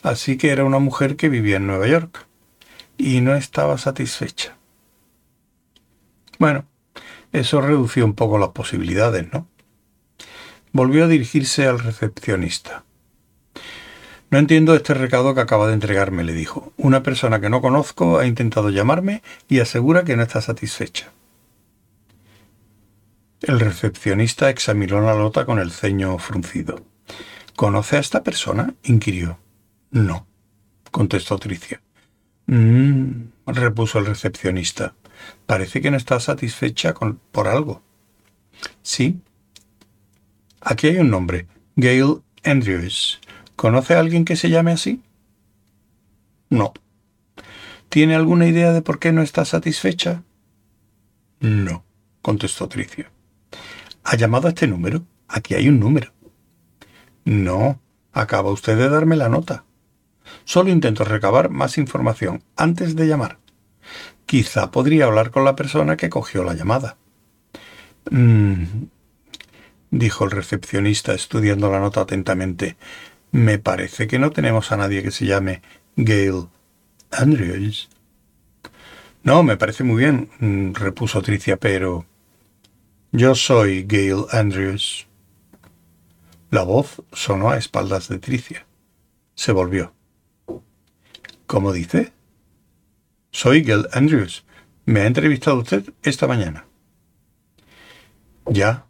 Así 0.05 0.37
que 0.37 0.51
era 0.51 0.63
una 0.63 0.77
mujer 0.77 1.15
que 1.15 1.29
vivía 1.29 1.57
en 1.57 1.65
Nueva 1.65 1.87
York 1.87 2.27
y 2.95 3.21
no 3.21 3.33
estaba 3.33 3.79
satisfecha. 3.79 4.55
Bueno, 6.37 6.65
eso 7.33 7.59
redució 7.59 8.05
un 8.05 8.13
poco 8.13 8.37
las 8.37 8.49
posibilidades, 8.49 9.33
¿no? 9.33 9.47
Volvió 10.71 11.05
a 11.05 11.07
dirigirse 11.07 11.65
al 11.65 11.79
recepcionista. 11.79 12.83
No 14.29 14.37
entiendo 14.37 14.75
este 14.75 14.93
recado 14.93 15.33
que 15.33 15.41
acaba 15.41 15.65
de 15.65 15.73
entregarme, 15.73 16.23
le 16.23 16.33
dijo. 16.33 16.71
Una 16.77 17.01
persona 17.01 17.41
que 17.41 17.49
no 17.49 17.61
conozco 17.61 18.19
ha 18.19 18.27
intentado 18.27 18.69
llamarme 18.69 19.23
y 19.49 19.59
asegura 19.59 20.03
que 20.03 20.15
no 20.15 20.21
está 20.21 20.39
satisfecha. 20.39 21.13
El 23.41 23.59
recepcionista 23.59 24.51
examinó 24.51 25.01
la 25.01 25.15
nota 25.15 25.47
con 25.47 25.57
el 25.57 25.71
ceño 25.71 26.15
fruncido. 26.19 26.83
¿Conoce 27.55 27.97
a 27.97 28.01
esta 28.01 28.21
persona? 28.21 28.75
inquirió. 28.83 29.39
No, 29.91 30.27
contestó 30.91 31.37
Tricia. 31.37 31.81
Mmm, 32.47 33.29
repuso 33.47 33.99
el 33.99 34.05
recepcionista. 34.05 34.93
Parece 35.45 35.81
que 35.81 35.91
no 35.91 35.97
está 35.97 36.19
satisfecha 36.19 36.93
con, 36.93 37.19
por 37.31 37.47
algo. 37.47 37.81
Sí. 38.81 39.19
Aquí 40.61 40.87
hay 40.87 40.97
un 40.97 41.09
nombre. 41.09 41.47
Gail 41.75 42.21
Andrews. 42.43 43.19
¿Conoce 43.55 43.95
a 43.95 43.99
alguien 43.99 44.25
que 44.25 44.35
se 44.35 44.49
llame 44.49 44.71
así? 44.71 45.01
No. 46.49 46.73
¿Tiene 47.89 48.15
alguna 48.15 48.47
idea 48.47 48.73
de 48.73 48.81
por 48.81 48.99
qué 48.99 49.11
no 49.11 49.21
está 49.21 49.45
satisfecha? 49.45 50.23
No, 51.39 51.85
contestó 52.21 52.67
Tricia. 52.67 53.11
¿Ha 54.03 54.15
llamado 54.17 54.47
a 54.47 54.49
este 54.49 54.67
número? 54.67 55.05
Aquí 55.27 55.53
hay 55.53 55.69
un 55.69 55.79
número. 55.79 56.11
No, 57.23 57.79
acaba 58.11 58.51
usted 58.51 58.77
de 58.77 58.89
darme 58.89 59.15
la 59.15 59.29
nota. 59.29 59.65
Solo 60.43 60.69
intento 60.69 61.03
recabar 61.03 61.49
más 61.49 61.77
información 61.77 62.43
antes 62.55 62.95
de 62.95 63.07
llamar. 63.07 63.39
Quizá 64.25 64.71
podría 64.71 65.05
hablar 65.05 65.31
con 65.31 65.45
la 65.45 65.55
persona 65.55 65.97
que 65.97 66.09
cogió 66.09 66.43
la 66.43 66.53
llamada. 66.53 66.97
Mm, 68.09 68.63
dijo 69.91 70.25
el 70.25 70.31
recepcionista 70.31 71.13
estudiando 71.13 71.71
la 71.71 71.79
nota 71.79 72.01
atentamente. 72.01 72.77
Me 73.31 73.59
parece 73.59 74.07
que 74.07 74.19
no 74.19 74.31
tenemos 74.31 74.71
a 74.71 74.77
nadie 74.77 75.03
que 75.03 75.11
se 75.11 75.25
llame 75.25 75.61
Gail 75.95 76.47
Andrews. 77.11 77.89
No, 79.23 79.41
me 79.41 79.57
parece 79.57 79.83
muy 79.83 80.03
bien, 80.03 80.29
mm, 80.39 80.73
repuso 80.73 81.21
Tricia, 81.21 81.57
pero... 81.57 82.05
Yo 83.11 83.33
soy 83.33 83.85
Gail 83.87 84.25
Andrews. 84.31 85.07
La 86.51 86.63
voz 86.63 87.01
sonó 87.11 87.49
a 87.49 87.57
espaldas 87.57 88.07
de 88.07 88.19
Tricia. 88.19 88.67
Se 89.33 89.51
volvió. 89.51 89.94
¿Cómo 91.47 91.71
dice? 91.71 92.11
Soy 93.31 93.63
Gil 93.63 93.87
Andrews. 93.91 94.45
Me 94.85 95.01
ha 95.01 95.05
entrevistado 95.05 95.57
usted 95.57 95.93
esta 96.01 96.27
mañana. 96.27 96.65
Ya. 98.47 98.85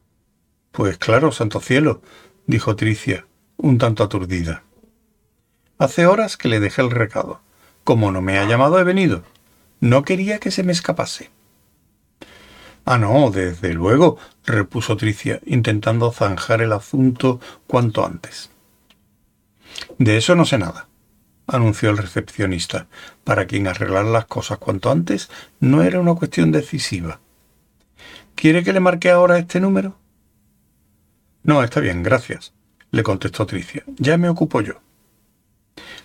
Pues 0.71 0.97
claro, 0.97 1.31
santo 1.31 1.59
cielo, 1.59 2.01
dijo 2.47 2.75
Tricia, 2.75 3.25
un 3.57 3.77
tanto 3.77 4.03
aturdida. 4.03 4.63
Hace 5.77 6.05
horas 6.05 6.37
que 6.37 6.47
le 6.47 6.59
dejé 6.59 6.81
el 6.81 6.91
recado. 6.91 7.41
Como 7.83 8.11
no 8.11 8.21
me 8.21 8.39
ha 8.39 8.45
llamado, 8.45 8.79
he 8.79 8.83
venido. 8.83 9.23
No 9.79 10.03
quería 10.03 10.39
que 10.39 10.51
se 10.51 10.63
me 10.63 10.71
escapase. 10.71 11.31
Ah, 12.85 12.97
no, 12.97 13.31
desde 13.31 13.73
luego, 13.73 14.17
repuso 14.45 14.95
Tricia, 14.95 15.41
intentando 15.45 16.11
zanjar 16.11 16.61
el 16.61 16.71
asunto 16.71 17.41
cuanto 17.67 18.05
antes. 18.05 18.49
De 19.97 20.17
eso 20.17 20.35
no 20.35 20.45
sé 20.45 20.57
nada 20.57 20.87
anunció 21.47 21.89
el 21.89 21.97
recepcionista, 21.97 22.87
para 23.23 23.45
quien 23.45 23.67
arreglar 23.67 24.05
las 24.05 24.25
cosas 24.25 24.57
cuanto 24.57 24.91
antes 24.91 25.29
no 25.59 25.83
era 25.83 25.99
una 25.99 26.15
cuestión 26.15 26.51
decisiva. 26.51 27.19
¿Quiere 28.35 28.63
que 28.63 28.73
le 28.73 28.79
marque 28.79 29.09
ahora 29.09 29.37
este 29.37 29.59
número? 29.59 29.97
No, 31.43 31.63
está 31.63 31.79
bien, 31.79 32.03
gracias, 32.03 32.53
le 32.91 33.03
contestó 33.03 33.45
Tricia. 33.45 33.83
Ya 33.97 34.17
me 34.17 34.29
ocupo 34.29 34.61
yo. 34.61 34.81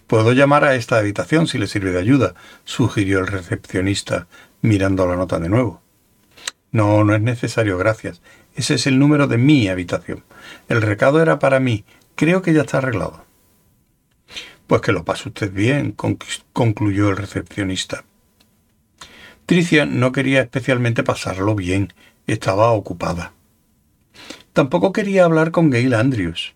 Puedo 0.07 0.33
llamar 0.33 0.65
a 0.65 0.75
esta 0.75 0.99
habitación 0.99 1.47
si 1.47 1.57
le 1.59 1.67
sirve 1.67 1.93
de 1.93 2.01
ayuda, 2.01 2.35
sugirió 2.65 3.21
el 3.21 3.27
recepcionista, 3.27 4.27
mirando 4.61 5.07
la 5.07 5.17
nota 5.17 5.39
de 5.39 5.49
nuevo. 5.49 5.81
No, 6.73 7.05
no 7.05 7.15
es 7.15 7.23
necesario, 7.23 7.79
gracias. 7.79 8.21
Ese 8.55 8.75
es 8.75 8.87
el 8.87 8.99
número 8.99 9.27
de 9.27 9.39
mi 9.39 9.69
habitación. 9.69 10.25
El 10.69 10.83
recado 10.83 11.23
era 11.23 11.39
para 11.39 11.61
mí. 11.61 11.85
Creo 12.15 12.43
que 12.43 12.53
ya 12.53 12.63
está 12.63 12.79
arreglado. 12.79 13.25
Pues 14.71 14.83
que 14.83 14.93
lo 14.93 15.05
pase 15.05 15.31
usted 15.31 15.53
bien, 15.53 15.97
concluyó 16.53 17.09
el 17.09 17.17
recepcionista. 17.17 18.05
Tricia 19.45 19.85
no 19.85 20.13
quería 20.13 20.43
especialmente 20.43 21.03
pasarlo 21.03 21.57
bien, 21.57 21.93
estaba 22.29 22.71
ocupada. 22.71 23.33
Tampoco 24.53 24.93
quería 24.93 25.25
hablar 25.25 25.51
con 25.51 25.73
Gail 25.73 25.93
Andrews. 25.93 26.55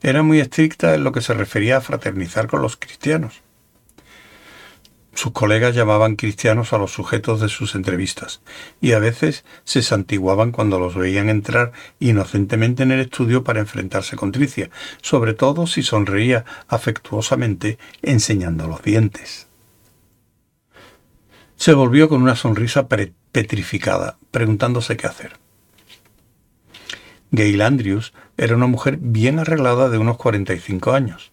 Era 0.00 0.22
muy 0.22 0.38
estricta 0.38 0.94
en 0.94 1.02
lo 1.02 1.10
que 1.10 1.20
se 1.20 1.34
refería 1.34 1.78
a 1.78 1.80
fraternizar 1.80 2.46
con 2.46 2.62
los 2.62 2.76
cristianos. 2.76 3.42
Sus 5.16 5.32
colegas 5.32 5.74
llamaban 5.74 6.16
cristianos 6.16 6.74
a 6.74 6.78
los 6.78 6.92
sujetos 6.92 7.40
de 7.40 7.48
sus 7.48 7.74
entrevistas 7.74 8.42
y 8.82 8.92
a 8.92 8.98
veces 8.98 9.46
se 9.64 9.80
santiguaban 9.80 10.52
cuando 10.52 10.78
los 10.78 10.94
veían 10.94 11.30
entrar 11.30 11.72
inocentemente 12.00 12.82
en 12.82 12.92
el 12.92 13.00
estudio 13.00 13.42
para 13.42 13.60
enfrentarse 13.60 14.14
con 14.14 14.30
Tricia, 14.30 14.68
sobre 15.00 15.32
todo 15.32 15.66
si 15.66 15.82
sonreía 15.82 16.44
afectuosamente 16.68 17.78
enseñando 18.02 18.68
los 18.68 18.82
dientes. 18.82 19.46
Se 21.56 21.72
volvió 21.72 22.10
con 22.10 22.20
una 22.20 22.36
sonrisa 22.36 22.86
petrificada, 22.86 24.18
preguntándose 24.30 24.98
qué 24.98 25.06
hacer. 25.06 25.38
Gail 27.30 27.62
Andrews 27.62 28.12
era 28.36 28.54
una 28.54 28.66
mujer 28.66 28.98
bien 29.00 29.38
arreglada 29.38 29.88
de 29.88 29.96
unos 29.96 30.18
45 30.18 30.92
años. 30.92 31.32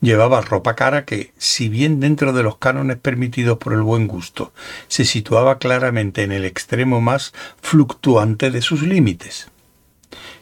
Llevaba 0.00 0.40
ropa 0.40 0.76
cara 0.76 1.04
que, 1.04 1.32
si 1.38 1.68
bien 1.68 1.98
dentro 1.98 2.32
de 2.32 2.44
los 2.44 2.58
cánones 2.58 2.98
permitidos 2.98 3.58
por 3.58 3.72
el 3.72 3.82
buen 3.82 4.06
gusto, 4.06 4.52
se 4.86 5.04
situaba 5.04 5.58
claramente 5.58 6.22
en 6.22 6.30
el 6.30 6.44
extremo 6.44 7.00
más 7.00 7.32
fluctuante 7.60 8.50
de 8.50 8.62
sus 8.62 8.82
límites. 8.82 9.48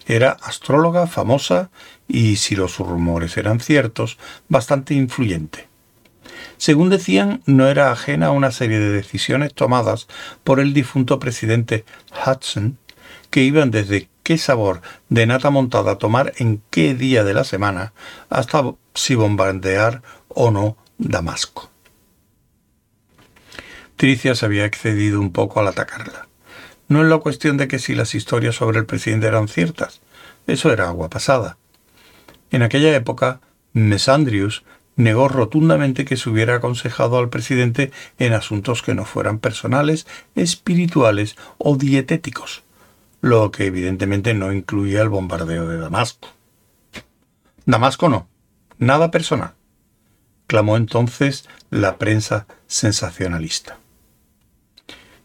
Era 0.07 0.37
astróloga 0.43 1.07
famosa 1.07 1.71
y, 2.07 2.37
si 2.37 2.55
los 2.55 2.79
rumores 2.79 3.37
eran 3.39 3.61
ciertos, 3.61 4.19
bastante 4.49 4.95
influyente. 4.95 5.69
Según 6.59 6.91
decían, 6.91 7.43
no 7.47 7.67
era 7.67 7.91
ajena 7.91 8.27
a 8.27 8.33
una 8.33 8.51
serie 8.53 8.79
de 8.79 8.93
decisiones 8.93 9.55
tomadas 9.55 10.07
por 10.45 10.61
el 10.61 10.75
difunto 10.75 11.19
presidente 11.19 11.85
Hudson, 12.27 12.79
que 13.31 13.43
iban 13.43 13.71
desde 13.71 14.09
qué 14.23 14.39
sabor 14.39 14.83
de 15.09 15.27
nata 15.27 15.51
montada 15.51 15.99
tomar 15.99 16.33
en 16.39 16.63
qué 16.71 16.95
día 16.95 17.25
de 17.25 17.35
la 17.35 17.45
semana 17.45 17.93
hasta 18.29 18.75
si 18.97 19.15
bombardear 19.15 20.03
o 20.29 20.51
no 20.51 20.77
Damasco. 20.99 21.71
Tricia 23.97 24.35
se 24.35 24.45
había 24.45 24.67
excedido 24.67 25.21
un 25.21 25.33
poco 25.33 25.61
al 25.61 25.69
atacarla. 25.69 26.29
No 26.89 27.03
es 27.03 27.09
la 27.09 27.19
cuestión 27.19 27.57
de 27.57 27.69
que 27.69 27.79
si 27.79 27.95
las 27.95 28.15
historias 28.15 28.57
sobre 28.57 28.79
el 28.79 28.87
presidente 28.87 29.27
eran 29.27 29.49
ciertas, 29.49 30.01
eso 30.47 30.73
era 30.73 30.89
agua 30.89 31.09
pasada. 31.09 31.57
En 32.51 32.63
aquella 32.63 32.95
época, 32.95 33.41
Mesandrius 33.73 34.65
negó 34.97 35.29
rotundamente 35.29 36.05
que 36.05 36.17
se 36.17 36.31
hubiera 36.31 36.57
aconsejado 36.57 37.19
al 37.19 37.29
presidente 37.29 37.91
en 38.19 38.33
asuntos 38.33 38.83
que 38.83 38.95
no 38.95 39.05
fueran 39.05 39.39
personales, 39.39 40.07
espirituales 40.35 41.37
o 41.59 41.77
dietéticos, 41.77 42.63
lo 43.21 43.51
que 43.51 43.67
evidentemente 43.67 44.35
no 44.35 44.53
incluía 44.53 45.03
el 45.03 45.09
bombardeo 45.09 45.67
de 45.69 45.79
Damasco. 45.79 46.29
Damasco 47.67 48.09
no, 48.09 48.29
nada 48.79 49.11
personal, 49.11 49.55
clamó 50.47 50.77
entonces 50.77 51.49
la 51.71 51.99
prensa 51.99 52.47
sensacionalista. 52.67 53.79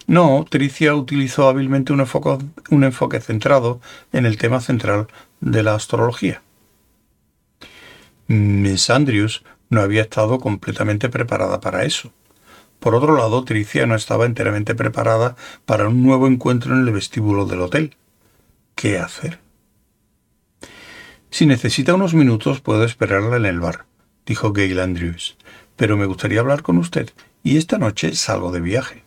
No, 0.07 0.45
Tricia 0.49 0.93
utilizó 0.95 1.47
hábilmente 1.47 1.93
un 1.93 2.01
enfoque, 2.83 3.21
centrado 3.21 3.79
en 4.11 4.25
el 4.25 4.37
tema 4.37 4.59
central 4.59 5.07
de 5.39 5.63
la 5.63 5.75
astrología. 5.75 6.41
Miss 8.27 8.89
Andrews 8.89 9.43
no 9.69 9.81
había 9.81 10.01
estado 10.01 10.39
completamente 10.39 11.07
preparada 11.09 11.61
para 11.61 11.85
eso. 11.85 12.11
Por 12.79 12.95
otro 12.95 13.15
lado, 13.15 13.45
Tricia 13.45 13.85
no 13.85 13.95
estaba 13.95 14.25
enteramente 14.25 14.75
preparada 14.75 15.35
para 15.65 15.87
un 15.87 16.03
nuevo 16.03 16.27
encuentro 16.27 16.73
en 16.73 16.87
el 16.87 16.91
vestíbulo 16.91 17.45
del 17.45 17.61
hotel. 17.61 17.95
¿Qué 18.75 18.97
hacer? 18.97 19.39
Si 21.31 21.45
necesita 21.45 21.93
unos 21.93 22.13
minutos, 22.13 22.59
puedo 22.59 22.83
esperarla 22.83 23.37
en 23.37 23.45
el 23.45 23.61
bar, 23.61 23.85
dijo 24.25 24.51
Gail 24.51 24.81
Andrews, 24.81 25.37
pero 25.77 25.95
me 25.95 26.05
gustaría 26.05 26.41
hablar 26.41 26.61
con 26.61 26.77
usted, 26.77 27.09
y 27.41 27.55
esta 27.55 27.77
noche 27.77 28.15
salgo 28.15 28.51
de 28.51 28.59
viaje. 28.59 29.05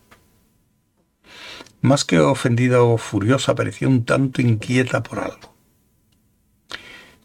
Más 1.83 2.07
que 2.07 2.19
ofendida 2.21 2.83
o 2.83 2.97
furiosa, 2.97 3.55
parecía 3.55 3.89
un 3.89 4.07
tanto 4.07 4.41
inquieta 4.41 5.03
por 5.03 5.19
algo. 5.19 5.55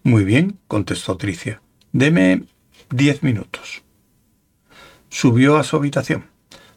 Muy 0.04 0.26
bien, 0.26 0.60
contestó 0.68 1.16
Tricia. 1.16 1.62
Deme 1.94 2.44
diez 2.90 3.24
minutos. 3.24 3.84
Subió 5.08 5.56
a 5.56 5.64
su 5.64 5.78
habitación. 5.78 6.26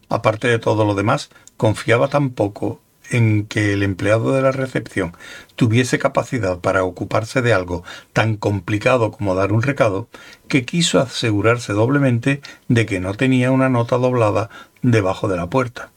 Aparte 0.08 0.46
de 0.46 0.60
todo 0.60 0.84
lo 0.84 0.94
demás, 0.94 1.30
confiaba 1.56 2.06
tan 2.06 2.30
poco 2.30 2.80
en 3.12 3.46
que 3.46 3.74
el 3.74 3.82
empleado 3.82 4.32
de 4.32 4.42
la 4.42 4.52
recepción 4.52 5.14
tuviese 5.54 5.98
capacidad 5.98 6.58
para 6.58 6.82
ocuparse 6.82 7.42
de 7.42 7.52
algo 7.52 7.84
tan 8.12 8.36
complicado 8.36 9.12
como 9.12 9.34
dar 9.34 9.52
un 9.52 9.62
recado, 9.62 10.08
que 10.48 10.64
quiso 10.64 10.98
asegurarse 10.98 11.74
doblemente 11.74 12.40
de 12.68 12.86
que 12.86 13.00
no 13.00 13.14
tenía 13.14 13.50
una 13.50 13.68
nota 13.68 13.98
doblada 13.98 14.48
debajo 14.80 15.28
de 15.28 15.36
la 15.36 15.48
puerta. 15.48 15.90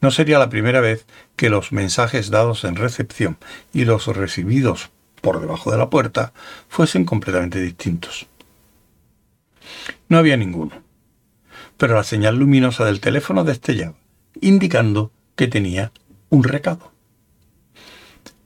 No 0.00 0.10
sería 0.10 0.38
la 0.38 0.50
primera 0.50 0.80
vez 0.80 1.06
que 1.36 1.50
los 1.50 1.72
mensajes 1.72 2.30
dados 2.30 2.64
en 2.64 2.76
recepción 2.76 3.38
y 3.72 3.84
los 3.84 4.06
recibidos 4.06 4.90
por 5.22 5.40
debajo 5.40 5.72
de 5.72 5.78
la 5.78 5.90
puerta 5.90 6.32
fuesen 6.68 7.04
completamente 7.04 7.60
distintos. 7.60 8.26
No 10.08 10.18
había 10.18 10.36
ninguno, 10.36 10.82
pero 11.76 11.94
la 11.94 12.04
señal 12.04 12.36
luminosa 12.36 12.84
del 12.84 13.00
teléfono 13.00 13.42
destellaba, 13.42 13.94
indicando 14.40 15.10
que 15.38 15.46
tenía 15.46 15.92
un 16.30 16.42
recado. 16.42 16.92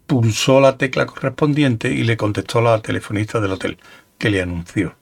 Pulsó 0.06 0.60
la 0.60 0.76
tecla 0.76 1.06
correspondiente 1.06 1.90
y 1.90 2.04
le 2.04 2.18
contestó 2.18 2.60
la 2.60 2.82
telefonista 2.82 3.40
del 3.40 3.52
hotel, 3.52 3.78
que 4.18 4.28
le 4.28 4.42
anunció. 4.42 4.94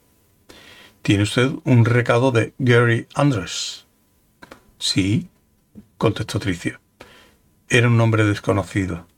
Tiene 1.03 1.24
usted 1.24 1.50
un 1.64 1.85
recado 1.85 2.31
de 2.31 2.55
Gary 2.59 3.09
Andrews. 3.16 3.88
Sí, 4.79 5.29
contestó 5.98 6.38
Tricia. 6.38 6.81
Era 7.68 7.88
un 7.88 7.96
nombre 7.96 8.24
desconocido. 8.24 9.09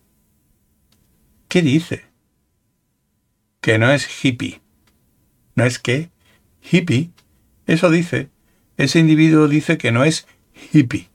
¿Qué 1.48 1.60
dice? 1.60 2.06
Que 3.60 3.76
no 3.76 3.92
es 3.92 4.24
hippie. 4.24 4.62
¿No 5.56 5.64
es 5.64 5.78
qué? 5.78 6.10
Hippie. 6.62 7.10
Eso 7.66 7.90
dice. 7.90 8.30
Ese 8.78 8.98
individuo 8.98 9.46
dice 9.46 9.76
que 9.76 9.92
no 9.92 10.04
es 10.04 10.26
hippie. 10.72 11.11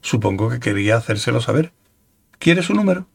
Supongo 0.00 0.48
que 0.48 0.60
quería 0.60 0.96
hacérselo 0.96 1.40
saber. 1.40 1.72
¿Quiere 2.38 2.62
su 2.62 2.74
número? 2.74 3.06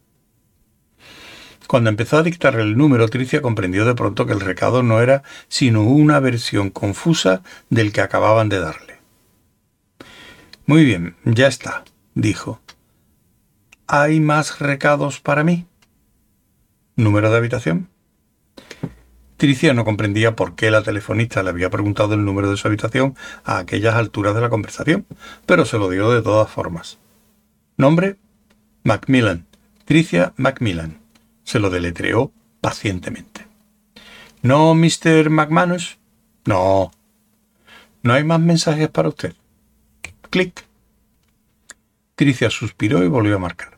Cuando 1.67 1.89
empezó 1.89 2.17
a 2.17 2.24
dictar 2.24 2.60
el 2.60 2.78
número, 2.78 3.08
Tricia 3.08 3.41
comprendió 3.41 3.86
de 3.86 3.96
pronto 3.96 4.26
que 4.26 4.34
el 4.34 4.41
recado 4.41 4.84
no 4.84 5.02
era 5.02 5.24
sino 5.48 5.84
una 5.84 6.19
versión 6.19 6.69
confusa 6.69 7.41
del 7.69 7.91
que 7.91 8.02
acababan 8.02 8.50
de 8.50 8.60
darle. 8.60 9.00
Muy 10.65 10.86
bien, 10.86 11.15
ya 11.26 11.48
está, 11.48 11.84
dijo. 12.13 12.62
¿Hay 13.88 14.19
más 14.19 14.60
recados 14.60 15.19
para 15.19 15.43
mí? 15.43 15.65
¿Número 16.96 17.32
de 17.32 17.38
habitación? 17.38 17.89
Tricia 19.43 19.73
no 19.73 19.84
comprendía 19.84 20.38
por 20.38 20.56
qué 20.56 20.71
la 20.71 20.84
telefonista 20.84 21.43
le 21.43 21.49
había 21.49 21.69
preguntado 21.69 22.13
el 22.13 22.23
número 22.23 22.49
de 22.49 22.56
su 22.56 22.65
habitación 22.65 23.17
a 23.43 23.58
aquellas 23.58 23.95
alturas 23.95 24.34
de 24.36 24.39
la 24.39 24.49
conversación, 24.49 25.06
pero 25.45 25.65
se 25.65 25.77
lo 25.77 25.89
dio 25.89 26.10
de 26.12 26.21
todas 26.21 26.49
formas. 26.49 26.97
¿Nombre? 27.75 28.15
Macmillan. 28.86 29.45
Tricia 29.84 30.32
Macmillan. 30.38 30.97
Se 31.43 31.60
lo 31.60 31.69
deletreó 31.69 32.32
pacientemente. 32.62 33.45
¿No, 34.41 34.73
Mr. 34.75 35.29
McManus? 35.29 35.97
No. 36.45 36.93
¿No 38.01 38.13
hay 38.13 38.23
más 38.23 38.39
mensajes 38.39 38.88
para 38.88 39.10
usted? 39.10 39.34
Clic. 40.29 40.63
Tricia 42.15 42.49
suspiró 42.49 43.03
y 43.03 43.10
volvió 43.10 43.36
a 43.36 43.39
marcar. 43.39 43.77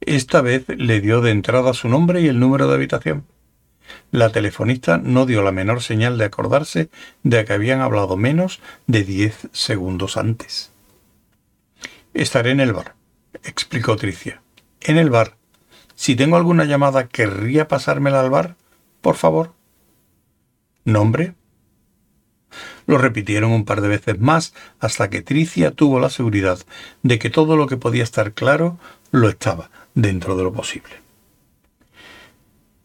Esta 0.00 0.40
vez 0.40 0.64
le 0.66 1.00
dio 1.00 1.20
de 1.20 1.30
entrada 1.30 1.72
su 1.72 1.88
nombre 1.88 2.20
y 2.20 2.26
el 2.26 2.40
número 2.40 2.66
de 2.66 2.74
habitación. 2.74 3.26
La 4.10 4.30
telefonista 4.30 4.98
no 4.98 5.26
dio 5.26 5.42
la 5.42 5.52
menor 5.52 5.82
señal 5.82 6.18
de 6.18 6.24
acordarse 6.24 6.90
de 7.22 7.44
que 7.44 7.52
habían 7.52 7.80
hablado 7.80 8.16
menos 8.16 8.60
de 8.86 9.04
diez 9.04 9.48
segundos 9.52 10.16
antes. 10.16 10.70
Estaré 12.14 12.50
en 12.50 12.60
el 12.60 12.72
bar, 12.72 12.94
explicó 13.44 13.96
Tricia. 13.96 14.42
En 14.80 14.98
el 14.98 15.10
bar. 15.10 15.36
Si 15.94 16.14
tengo 16.16 16.36
alguna 16.36 16.64
llamada, 16.64 17.08
¿querría 17.08 17.68
pasármela 17.68 18.20
al 18.20 18.30
bar? 18.30 18.56
Por 19.00 19.16
favor. 19.16 19.52
¿Nombre? 20.84 21.34
Lo 22.86 22.98
repitieron 22.98 23.50
un 23.50 23.64
par 23.64 23.80
de 23.80 23.88
veces 23.88 24.20
más 24.20 24.54
hasta 24.78 25.10
que 25.10 25.22
Tricia 25.22 25.72
tuvo 25.72 25.98
la 25.98 26.10
seguridad 26.10 26.58
de 27.02 27.18
que 27.18 27.30
todo 27.30 27.56
lo 27.56 27.66
que 27.66 27.76
podía 27.76 28.04
estar 28.04 28.32
claro 28.32 28.78
lo 29.10 29.28
estaba 29.28 29.70
dentro 29.94 30.36
de 30.36 30.44
lo 30.44 30.52
posible. 30.52 31.05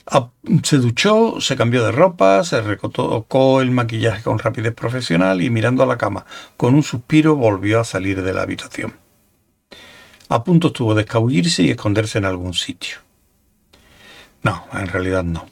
Ah, 0.08 0.32
se 0.64 0.78
duchó, 0.78 1.40
se 1.40 1.56
cambió 1.56 1.84
de 1.84 1.92
ropa, 1.92 2.44
se 2.44 2.62
recotocó 2.62 3.62
el 3.62 3.72
maquillaje 3.72 4.24
con 4.24 4.40
rapidez 4.40 4.74
profesional 4.74 5.42
y 5.42 5.50
mirando 5.50 5.84
a 5.84 5.86
la 5.86 5.98
cama 5.98 6.26
con 6.58 6.74
un 6.74 6.84
suspiro 6.84 7.36
volvió 7.36 7.80
a 7.80 7.84
salir 7.84 8.22
de 8.24 8.34
la 8.34 8.42
habitación. 8.42 8.96
A 10.30 10.44
punto 10.44 10.68
estuvo 10.68 10.96
de 10.96 11.02
escabullirse 11.02 11.64
y 11.64 11.70
esconderse 11.72 12.18
en 12.18 12.26
algún 12.26 12.54
sitio. 12.54 12.98
No, 14.44 14.66
en 14.74 14.88
realidad 14.88 15.24
no. 15.24 15.46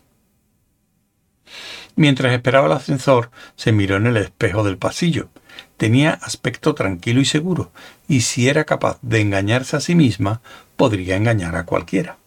Mientras 1.96 2.32
esperaba 2.34 2.68
el 2.68 2.72
ascensor, 2.72 3.30
se 3.56 3.74
miró 3.74 3.98
en 3.98 4.08
el 4.08 4.18
espejo 4.18 4.64
del 4.64 4.78
pasillo. 4.78 5.30
Tenía 5.76 6.12
aspecto 6.12 6.74
tranquilo 6.74 7.20
y 7.20 7.26
seguro, 7.26 7.72
y 8.08 8.22
si 8.22 8.48
era 8.48 8.64
capaz 8.64 9.00
de 9.02 9.20
engañarse 9.20 9.76
a 9.76 9.82
sí 9.82 9.96
misma, 9.96 10.42
podría 10.78 11.18
engañar 11.18 11.58
a 11.58 11.66
cualquiera. 11.66 12.18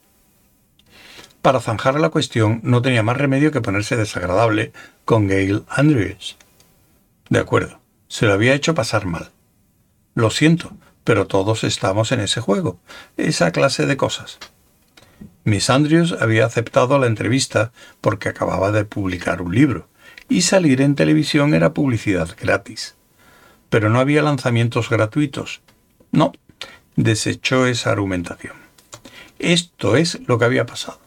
Para 1.42 1.58
zanjar 1.60 1.98
la 1.98 2.10
cuestión, 2.10 2.60
no 2.62 2.82
tenía 2.82 3.02
más 3.02 3.16
remedio 3.16 3.50
que 3.50 3.60
ponerse 3.60 3.96
desagradable 3.96 4.72
con 5.04 5.28
Gail 5.28 5.64
Andrews. 5.68 6.36
De 7.30 7.40
acuerdo, 7.40 7.80
se 8.06 8.26
lo 8.26 8.32
había 8.32 8.54
hecho 8.54 8.76
pasar 8.76 9.06
mal. 9.06 9.30
Lo 10.14 10.30
siento, 10.30 10.72
pero 11.02 11.26
todos 11.26 11.64
estamos 11.64 12.12
en 12.12 12.20
ese 12.20 12.40
juego, 12.40 12.78
esa 13.16 13.50
clase 13.50 13.86
de 13.86 13.96
cosas. 13.96 14.38
Miss 15.42 15.68
Andrews 15.68 16.14
había 16.20 16.46
aceptado 16.46 16.96
la 17.00 17.08
entrevista 17.08 17.72
porque 18.00 18.28
acababa 18.28 18.70
de 18.70 18.84
publicar 18.84 19.42
un 19.42 19.52
libro, 19.52 19.88
y 20.28 20.42
salir 20.42 20.80
en 20.80 20.94
televisión 20.94 21.54
era 21.54 21.74
publicidad 21.74 22.36
gratis. 22.40 22.94
Pero 23.68 23.88
no 23.90 23.98
había 23.98 24.22
lanzamientos 24.22 24.88
gratuitos. 24.88 25.60
No, 26.12 26.32
desechó 26.94 27.66
esa 27.66 27.90
argumentación. 27.90 28.54
Esto 29.40 29.96
es 29.96 30.20
lo 30.28 30.38
que 30.38 30.44
había 30.44 30.66
pasado. 30.66 31.02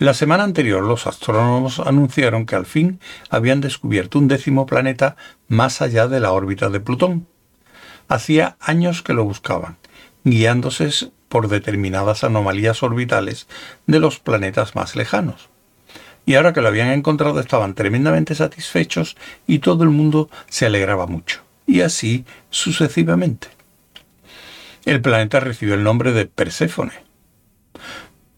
La 0.00 0.12
semana 0.12 0.42
anterior 0.42 0.82
los 0.82 1.06
astrónomos 1.06 1.78
anunciaron 1.78 2.46
que 2.46 2.56
al 2.56 2.66
fin 2.66 2.98
habían 3.30 3.60
descubierto 3.60 4.18
un 4.18 4.26
décimo 4.26 4.66
planeta 4.66 5.16
más 5.46 5.80
allá 5.80 6.08
de 6.08 6.18
la 6.18 6.32
órbita 6.32 6.68
de 6.68 6.80
Plutón. 6.80 7.28
Hacía 8.08 8.56
años 8.60 9.02
que 9.02 9.14
lo 9.14 9.24
buscaban, 9.24 9.76
guiándose 10.24 10.90
por 11.28 11.46
determinadas 11.46 12.24
anomalías 12.24 12.82
orbitales 12.82 13.46
de 13.86 14.00
los 14.00 14.18
planetas 14.18 14.74
más 14.74 14.96
lejanos. 14.96 15.48
Y 16.26 16.34
ahora 16.34 16.52
que 16.52 16.60
lo 16.60 16.68
habían 16.68 16.90
encontrado 16.90 17.38
estaban 17.38 17.74
tremendamente 17.74 18.34
satisfechos 18.34 19.16
y 19.46 19.60
todo 19.60 19.84
el 19.84 19.90
mundo 19.90 20.28
se 20.48 20.66
alegraba 20.66 21.06
mucho. 21.06 21.42
Y 21.66 21.82
así 21.82 22.24
sucesivamente. 22.50 23.48
El 24.84 25.00
planeta 25.00 25.38
recibió 25.38 25.74
el 25.74 25.84
nombre 25.84 26.12
de 26.12 26.26
Perséfone. 26.26 27.04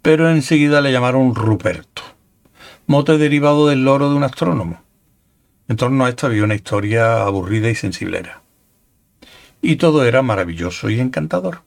Pero 0.07 0.31
enseguida 0.31 0.81
le 0.83 0.93
llamaron 0.93 1.35
Ruperto, 1.35 2.03
mote 2.87 3.19
derivado 3.19 3.67
del 3.67 3.85
loro 3.85 4.09
de 4.09 4.15
un 4.15 4.23
astrónomo. 4.23 4.81
En 5.67 5.75
torno 5.75 6.05
a 6.05 6.09
esto 6.09 6.29
había 6.29 6.45
una 6.45 6.55
historia 6.55 7.25
aburrida 7.25 7.69
y 7.71 7.75
sensiblera. 7.75 8.41
Y 9.63 9.75
todo 9.75 10.05
era 10.05 10.23
maravilloso 10.23 10.91
y 10.91 11.01
encantador. 11.01 11.63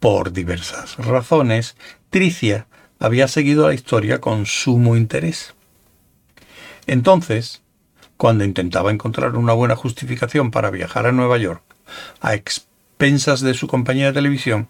Por 0.00 0.32
diversas 0.32 0.96
razones, 0.96 1.76
Tricia 2.08 2.66
había 2.98 3.28
seguido 3.28 3.68
la 3.68 3.74
historia 3.74 4.22
con 4.22 4.46
sumo 4.46 4.96
interés. 4.96 5.54
Entonces, 6.86 7.60
cuando 8.16 8.42
intentaba 8.42 8.90
encontrar 8.90 9.36
una 9.36 9.52
buena 9.52 9.76
justificación 9.76 10.50
para 10.50 10.70
viajar 10.70 11.04
a 11.04 11.12
Nueva 11.12 11.36
York, 11.36 11.62
a 12.22 12.32
expensas 12.94 13.40
de 13.40 13.54
su 13.54 13.66
compañía 13.66 14.06
de 14.06 14.12
televisión, 14.12 14.68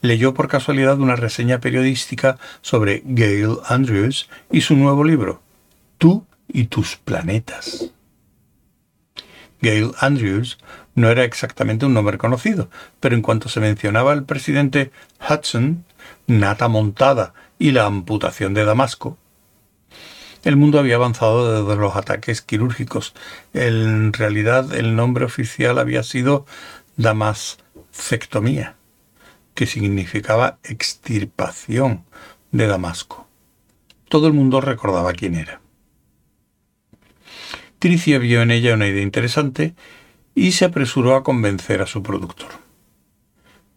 leyó 0.00 0.32
por 0.32 0.48
casualidad 0.48 1.00
una 1.00 1.16
reseña 1.16 1.58
periodística 1.58 2.38
sobre 2.62 3.02
Gail 3.04 3.58
Andrews 3.66 4.28
y 4.52 4.60
su 4.60 4.76
nuevo 4.76 5.02
libro, 5.02 5.42
Tú 5.98 6.24
y 6.46 6.64
tus 6.64 6.96
planetas. 6.96 7.90
Gail 9.60 9.90
Andrews 9.98 10.58
no 10.94 11.08
era 11.08 11.24
exactamente 11.24 11.84
un 11.84 11.94
nombre 11.94 12.16
conocido, 12.16 12.70
pero 13.00 13.16
en 13.16 13.22
cuanto 13.22 13.48
se 13.48 13.60
mencionaba 13.60 14.12
el 14.12 14.22
presidente 14.22 14.92
Hudson, 15.28 15.84
Nata 16.28 16.68
Montada 16.68 17.34
y 17.58 17.72
la 17.72 17.86
amputación 17.86 18.54
de 18.54 18.64
Damasco, 18.64 19.18
el 20.44 20.56
mundo 20.56 20.78
había 20.78 20.96
avanzado 20.96 21.64
desde 21.64 21.80
los 21.80 21.96
ataques 21.96 22.42
quirúrgicos. 22.42 23.14
En 23.54 24.12
realidad 24.12 24.74
el 24.74 24.94
nombre 24.94 25.24
oficial 25.24 25.78
había 25.78 26.02
sido 26.02 26.44
damascectomía, 27.94 28.74
que 29.54 29.66
significaba 29.66 30.58
extirpación 30.64 32.04
de 32.50 32.66
Damasco. 32.66 33.26
Todo 34.08 34.26
el 34.26 34.32
mundo 34.32 34.60
recordaba 34.60 35.12
quién 35.12 35.34
era. 35.36 35.60
Tricia 37.78 38.18
vio 38.18 38.42
en 38.42 38.50
ella 38.50 38.74
una 38.74 38.88
idea 38.88 39.02
interesante 39.02 39.74
y 40.34 40.52
se 40.52 40.64
apresuró 40.64 41.14
a 41.14 41.22
convencer 41.22 41.82
a 41.82 41.86
su 41.86 42.02
productor. 42.02 42.50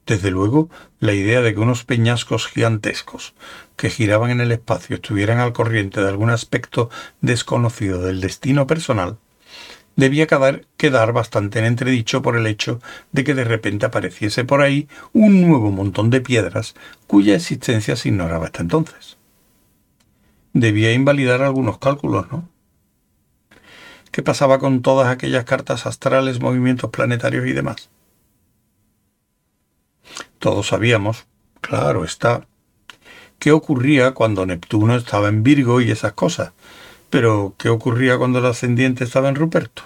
Desde 0.06 0.32
luego, 0.32 0.70
la 1.00 1.14
idea 1.14 1.42
de 1.42 1.54
que 1.54 1.60
unos 1.60 1.84
peñascos 1.84 2.48
gigantescos 2.48 3.34
que 3.76 3.90
giraban 3.90 4.32
en 4.32 4.40
el 4.40 4.52
espacio 4.52 4.96
estuvieran 4.96 5.40
al 5.40 5.54
corriente 5.54 6.02
de 6.02 6.08
algún 6.08 6.30
aspecto 6.30 6.90
desconocido 7.22 8.02
del 8.02 8.22
destino 8.22 8.68
personal 8.68 9.18
debía 9.98 10.28
quedar, 10.28 11.12
bastante 11.12 11.60
en 11.60 11.66
entredicho 11.66 12.22
por 12.22 12.38
el 12.38 12.48
hecho 12.48 12.80
de 13.12 13.26
que 13.26 13.34
de 13.34 13.44
repente 13.44 13.86
apareciese 13.86 14.46
por 14.46 14.62
ahí 14.62 14.88
un 15.12 15.42
nuevo 15.42 15.72
montón 15.72 16.10
de 16.10 16.22
piedras 16.22 16.76
cuya 17.08 17.36
existencia 17.36 17.98
se 17.98 18.10
ignoraba 18.10 18.46
hasta 18.46 18.62
entonces. 18.62 19.18
Debía 20.54 20.94
invalidar 20.94 21.42
algunos 21.42 21.80
cálculos, 21.80 22.32
¿no? 22.32 22.48
¿Qué 24.12 24.24
pasaba 24.24 24.60
con 24.60 24.82
todas 24.82 25.10
aquellas 25.10 25.44
cartas 25.44 25.86
astrales, 25.86 26.40
movimientos 26.40 26.90
planetarios 26.90 27.46
y 27.48 27.54
demás? 27.54 27.90
Todos 30.40 30.68
sabíamos, 30.68 31.26
claro 31.60 32.06
está, 32.06 32.48
qué 33.40 33.52
ocurría 33.52 34.14
cuando 34.14 34.46
Neptuno 34.46 34.96
estaba 34.96 35.28
en 35.28 35.44
Virgo 35.44 35.82
y 35.82 35.92
esas 35.92 36.14
cosas, 36.14 36.54
pero 37.10 37.56
¿qué 37.58 37.70
ocurría 37.70 38.18
cuando 38.18 38.40
el 38.40 38.46
ascendiente 38.46 39.04
estaba 39.04 39.30
en 39.30 39.36
Ruperto? 39.36 39.84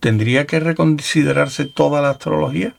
¿Tendría 0.00 0.46
que 0.46 0.60
reconsiderarse 0.60 1.64
toda 1.66 2.00
la 2.00 2.10
astrología? 2.10 2.76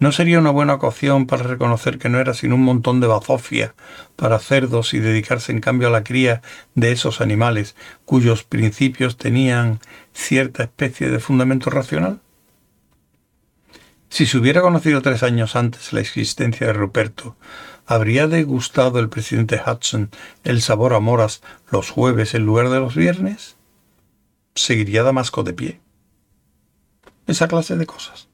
¿No 0.00 0.10
sería 0.10 0.40
una 0.40 0.50
buena 0.50 0.74
ocasión 0.74 1.26
para 1.26 1.44
reconocer 1.44 1.98
que 1.98 2.08
no 2.08 2.18
era 2.18 2.34
sino 2.34 2.56
un 2.56 2.62
montón 2.62 3.00
de 3.00 3.06
bazofia 3.06 3.74
para 4.16 4.40
cerdos 4.40 4.92
y 4.92 4.98
dedicarse 4.98 5.52
en 5.52 5.60
cambio 5.60 5.88
a 5.88 5.92
la 5.92 6.02
cría 6.02 6.42
de 6.74 6.90
esos 6.90 7.20
animales 7.20 7.76
cuyos 8.04 8.42
principios 8.42 9.16
tenían 9.16 9.78
cierta 10.12 10.64
especie 10.64 11.10
de 11.10 11.20
fundamento 11.20 11.70
racional? 11.70 12.20
Si 14.08 14.26
se 14.26 14.38
hubiera 14.38 14.62
conocido 14.62 15.00
tres 15.00 15.22
años 15.22 15.56
antes 15.56 15.92
la 15.92 16.00
existencia 16.00 16.66
de 16.66 16.72
Ruperto, 16.72 17.36
¿habría 17.86 18.26
degustado 18.26 18.98
el 18.98 19.08
presidente 19.08 19.60
Hudson 19.64 20.10
el 20.42 20.62
sabor 20.62 20.94
a 20.94 21.00
moras 21.00 21.42
los 21.70 21.90
jueves 21.90 22.34
en 22.34 22.46
lugar 22.46 22.68
de 22.70 22.80
los 22.80 22.94
viernes? 22.94 23.56
¿Seguiría 24.54 25.02
Damasco 25.02 25.42
de 25.42 25.52
pie? 25.52 25.80
Esa 27.26 27.48
clase 27.48 27.76
de 27.76 27.86
cosas. 27.86 28.28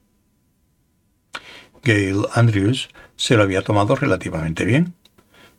Gail 1.83 2.25
Andrews 2.33 2.89
se 3.15 3.35
lo 3.37 3.43
había 3.43 3.63
tomado 3.63 3.95
relativamente 3.95 4.65
bien. 4.65 4.93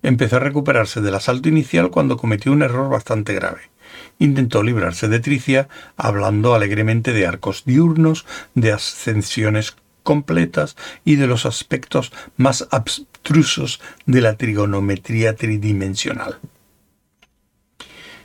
Empezó 0.02 0.36
a 0.36 0.40
recuperarse 0.40 1.00
del 1.00 1.14
asalto 1.14 1.48
inicial 1.48 1.90
cuando 1.90 2.16
cometió 2.16 2.52
un 2.52 2.62
error 2.62 2.90
bastante 2.90 3.34
grave. 3.34 3.70
Intentó 4.18 4.62
librarse 4.62 5.08
de 5.08 5.20
Tricia 5.20 5.68
hablando 5.96 6.54
alegremente 6.54 7.12
de 7.12 7.26
arcos 7.26 7.64
diurnos, 7.64 8.26
de 8.54 8.72
ascensiones 8.72 9.76
completas 10.02 10.76
y 11.04 11.16
de 11.16 11.26
los 11.26 11.46
aspectos 11.46 12.12
más 12.36 12.68
abstrusos 12.70 13.80
de 14.06 14.20
la 14.20 14.36
trigonometría 14.36 15.34
tridimensional. 15.36 16.38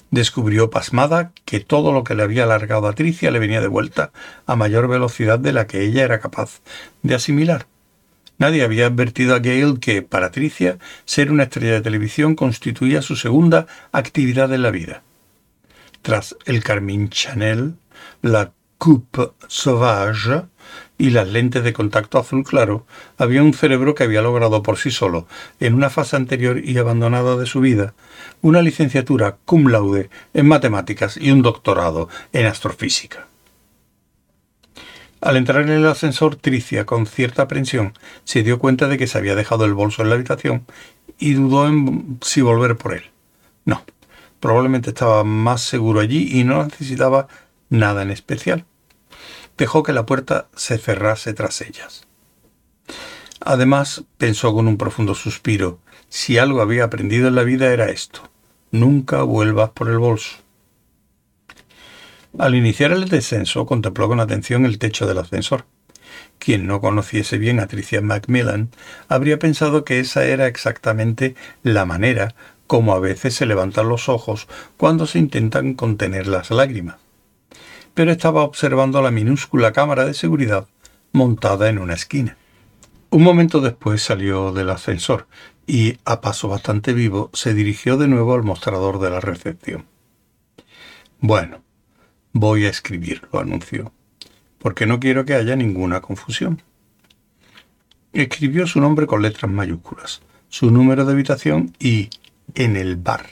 Descubrió 0.09 0.69
pasmada 0.69 1.31
que 1.43 1.59
todo 1.59 1.91
lo 1.91 2.03
que 2.03 2.15
le 2.15 2.23
había 2.23 2.43
alargado 2.43 2.87
a 2.87 2.93
Tricia 2.93 3.29
le 3.29 3.39
venía 3.39 3.59
de 3.59 3.67
vuelta 3.67 4.11
a 4.45 4.55
mayor 4.55 4.87
velocidad 4.87 5.37
de 5.37 5.51
la 5.51 5.67
que 5.67 5.81
ella 5.81 6.03
era 6.03 6.19
capaz 6.19 6.61
de 7.03 7.15
asimilar 7.15 7.67
Nadie 8.37 8.63
había 8.63 8.85
advertido 8.85 9.33
a 9.33 9.39
Gale 9.39 9.79
que, 9.79 10.03
para 10.03 10.31
Tricia, 10.31 10.77
ser 11.05 11.31
una 11.31 11.43
estrella 11.43 11.73
de 11.73 11.81
televisión 11.81 12.35
constituía 12.35 13.01
su 13.01 13.15
segunda 13.15 13.65
actividad 13.91 14.53
en 14.53 14.61
la 14.61 14.71
vida. 14.71 15.01
Tras 16.03 16.37
el 16.45 16.63
Carmine 16.63 17.09
Chanel, 17.09 17.75
la 18.21 18.53
Coupe 18.77 19.31
Sauvage 19.47 20.43
y 20.97 21.11
las 21.11 21.27
lentes 21.27 21.63
de 21.63 21.73
contacto 21.73 22.17
azul 22.17 22.43
claro, 22.43 22.85
había 23.17 23.43
un 23.43 23.53
cerebro 23.53 23.95
que 23.95 24.03
había 24.03 24.21
logrado 24.21 24.63
por 24.63 24.77
sí 24.77 24.91
solo, 24.91 25.27
en 25.59 25.73
una 25.73 25.89
fase 25.89 26.15
anterior 26.15 26.59
y 26.63 26.77
abandonada 26.77 27.37
de 27.37 27.45
su 27.45 27.59
vida, 27.59 27.93
una 28.41 28.61
licenciatura 28.61 29.37
cum 29.45 29.67
laude 29.67 30.09
en 30.33 30.47
matemáticas 30.47 31.17
y 31.17 31.31
un 31.31 31.41
doctorado 31.41 32.09
en 32.33 32.45
astrofísica. 32.45 33.27
Al 35.19 35.35
entrar 35.35 35.63
en 35.63 35.69
el 35.69 35.87
ascensor, 35.87 36.35
Tricia, 36.35 36.85
con 36.85 37.07
cierta 37.07 37.43
aprensión, 37.43 37.93
se 38.23 38.43
dio 38.43 38.59
cuenta 38.59 38.87
de 38.87 38.97
que 38.97 39.07
se 39.07 39.17
había 39.17 39.35
dejado 39.35 39.65
el 39.65 39.73
bolso 39.73 40.03
en 40.03 40.09
la 40.09 40.15
habitación 40.15 40.65
y 41.17 41.33
dudó 41.33 41.67
en 41.67 42.19
si 42.21 42.41
volver 42.41 42.77
por 42.77 42.93
él. 42.93 43.03
No, 43.65 43.83
probablemente 44.39 44.91
estaba 44.91 45.23
más 45.23 45.61
seguro 45.61 46.01
allí 46.01 46.39
y 46.39 46.43
no 46.43 46.63
necesitaba 46.63 47.27
nada 47.69 48.01
en 48.01 48.11
especial. 48.11 48.65
Dejó 49.57 49.83
que 49.83 49.93
la 49.93 50.05
puerta 50.05 50.47
se 50.55 50.77
cerrase 50.77 51.33
tras 51.33 51.61
ellas. 51.61 52.07
Además, 53.39 54.03
pensó 54.17 54.53
con 54.53 54.67
un 54.67 54.77
profundo 54.77 55.15
suspiro, 55.15 55.79
si 56.09 56.37
algo 56.37 56.61
había 56.61 56.85
aprendido 56.85 57.27
en 57.27 57.35
la 57.35 57.43
vida 57.43 57.71
era 57.73 57.89
esto. 57.89 58.29
Nunca 58.71 59.23
vuelvas 59.23 59.71
por 59.71 59.89
el 59.89 59.97
bolso. 59.97 60.37
Al 62.37 62.55
iniciar 62.55 62.91
el 62.91 63.09
descenso, 63.09 63.65
contempló 63.65 64.07
con 64.07 64.19
atención 64.19 64.65
el 64.65 64.77
techo 64.77 65.07
del 65.07 65.17
ascensor. 65.17 65.65
Quien 66.39 66.67
no 66.67 66.81
conociese 66.81 67.37
bien 67.37 67.59
a 67.59 67.67
Tricia 67.67 68.01
Macmillan 68.01 68.69
habría 69.07 69.39
pensado 69.39 69.83
que 69.83 69.99
esa 69.99 70.25
era 70.25 70.47
exactamente 70.47 71.35
la 71.63 71.85
manera 71.85 72.35
como 72.67 72.93
a 72.93 72.99
veces 72.99 73.33
se 73.33 73.45
levantan 73.45 73.89
los 73.89 74.09
ojos 74.09 74.47
cuando 74.75 75.07
se 75.07 75.19
intentan 75.19 75.73
contener 75.73 76.27
las 76.27 76.51
lágrimas. 76.51 76.97
Pero 77.97 78.11
estaba 78.11 78.43
observando 78.43 79.01
la 79.01 79.09
minúscula 79.09 79.71
cámara 79.73 80.05
de 80.05 80.13
seguridad 80.13 80.67
montada 81.13 81.67
en 81.67 81.79
una 81.79 81.95
esquina. 81.95 82.37
Un 83.09 83.23
momento 83.23 83.59
después 83.59 84.03
salió 84.03 84.51
del 84.51 84.69
ascensor 84.69 85.25
y, 85.65 85.97
a 86.05 86.21
paso 86.21 86.47
bastante 86.47 86.93
vivo, 86.93 87.31
se 87.33 87.55
dirigió 87.55 87.97
de 87.97 88.07
nuevo 88.07 88.35
al 88.35 88.43
mostrador 88.43 88.99
de 88.99 89.09
la 89.09 89.19
recepción. 89.19 89.87
Bueno, 91.21 91.63
voy 92.33 92.65
a 92.65 92.69
escribirlo, 92.69 93.39
anunció, 93.39 93.91
porque 94.59 94.85
no 94.85 94.99
quiero 94.99 95.25
que 95.25 95.33
haya 95.33 95.55
ninguna 95.55 95.99
confusión. 95.99 96.61
Escribió 98.13 98.67
su 98.67 98.79
nombre 98.79 99.07
con 99.07 99.23
letras 99.23 99.51
mayúsculas, 99.51 100.21
su 100.49 100.69
número 100.69 101.03
de 101.03 101.13
habitación 101.13 101.73
y 101.79 102.11
en 102.53 102.75
el 102.75 102.95
bar, 102.95 103.25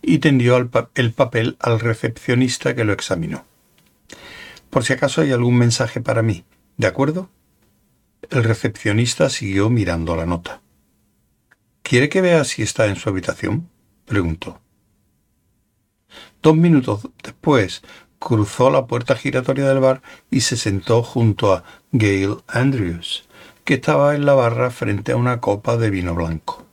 y 0.00 0.16
tendió 0.20 0.56
el 0.56 1.12
papel 1.12 1.58
al 1.60 1.78
recepcionista 1.78 2.74
que 2.74 2.84
lo 2.84 2.94
examinó. 2.94 3.44
Por 4.70 4.84
si 4.84 4.92
acaso 4.92 5.20
hay 5.20 5.32
algún 5.32 5.56
mensaje 5.56 6.00
para 6.00 6.22
mí, 6.22 6.44
¿de 6.76 6.86
acuerdo? 6.86 7.30
El 8.30 8.44
recepcionista 8.44 9.30
siguió 9.30 9.70
mirando 9.70 10.14
la 10.16 10.26
nota. 10.26 10.62
¿Quiere 11.82 12.08
que 12.08 12.20
vea 12.20 12.44
si 12.44 12.62
está 12.62 12.86
en 12.86 12.96
su 12.96 13.08
habitación? 13.08 13.70
preguntó. 14.04 14.60
Dos 16.42 16.56
minutos 16.56 17.08
después 17.22 17.82
cruzó 18.18 18.70
la 18.70 18.86
puerta 18.86 19.16
giratoria 19.16 19.66
del 19.66 19.80
bar 19.80 20.02
y 20.30 20.40
se 20.40 20.56
sentó 20.56 21.02
junto 21.02 21.52
a 21.52 21.64
Gail 21.92 22.36
Andrews, 22.46 23.28
que 23.64 23.74
estaba 23.74 24.14
en 24.14 24.26
la 24.26 24.34
barra 24.34 24.70
frente 24.70 25.12
a 25.12 25.16
una 25.16 25.40
copa 25.40 25.76
de 25.76 25.90
vino 25.90 26.14
blanco. 26.14 26.67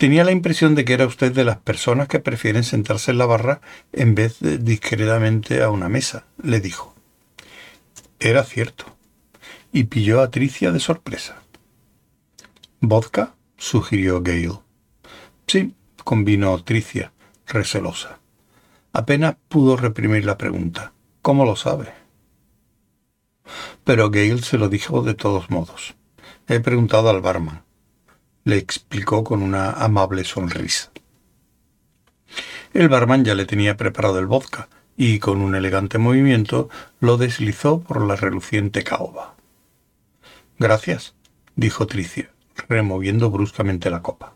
Tenía 0.00 0.24
la 0.24 0.32
impresión 0.32 0.74
de 0.74 0.86
que 0.86 0.94
era 0.94 1.06
usted 1.06 1.30
de 1.30 1.44
las 1.44 1.58
personas 1.58 2.08
que 2.08 2.20
prefieren 2.20 2.64
sentarse 2.64 3.10
en 3.10 3.18
la 3.18 3.26
barra 3.26 3.60
en 3.92 4.14
vez 4.14 4.40
de 4.40 4.56
discretamente 4.56 5.62
a 5.62 5.68
una 5.68 5.90
mesa, 5.90 6.24
le 6.42 6.58
dijo. 6.60 6.94
Era 8.18 8.42
cierto, 8.44 8.86
y 9.72 9.84
pilló 9.84 10.22
a 10.22 10.30
Tricia 10.30 10.72
de 10.72 10.80
sorpresa. 10.80 11.42
¿Vodka? 12.80 13.34
sugirió 13.58 14.22
Gale. 14.22 14.60
Sí, 15.46 15.74
convino 16.02 16.64
Tricia, 16.64 17.12
recelosa. 17.46 18.20
Apenas 18.94 19.36
pudo 19.50 19.76
reprimir 19.76 20.24
la 20.24 20.38
pregunta. 20.38 20.94
¿Cómo 21.20 21.44
lo 21.44 21.56
sabe? 21.56 21.92
Pero 23.84 24.08
Gale 24.08 24.40
se 24.40 24.56
lo 24.56 24.70
dijo 24.70 25.02
de 25.02 25.12
todos 25.12 25.50
modos. 25.50 25.94
He 26.48 26.58
preguntado 26.60 27.10
al 27.10 27.20
barman 27.20 27.64
le 28.44 28.56
explicó 28.56 29.24
con 29.24 29.42
una 29.42 29.72
amable 29.72 30.24
sonrisa. 30.24 30.90
El 32.72 32.88
barman 32.88 33.24
ya 33.24 33.34
le 33.34 33.46
tenía 33.46 33.76
preparado 33.76 34.18
el 34.18 34.26
vodka 34.26 34.68
y 34.96 35.18
con 35.18 35.40
un 35.40 35.54
elegante 35.54 35.98
movimiento 35.98 36.68
lo 37.00 37.16
deslizó 37.16 37.80
por 37.80 38.06
la 38.06 38.16
reluciente 38.16 38.84
caoba. 38.84 39.34
Gracias, 40.58 41.14
dijo 41.56 41.86
Tricia, 41.86 42.30
removiendo 42.68 43.30
bruscamente 43.30 43.90
la 43.90 44.02
copa. 44.02 44.34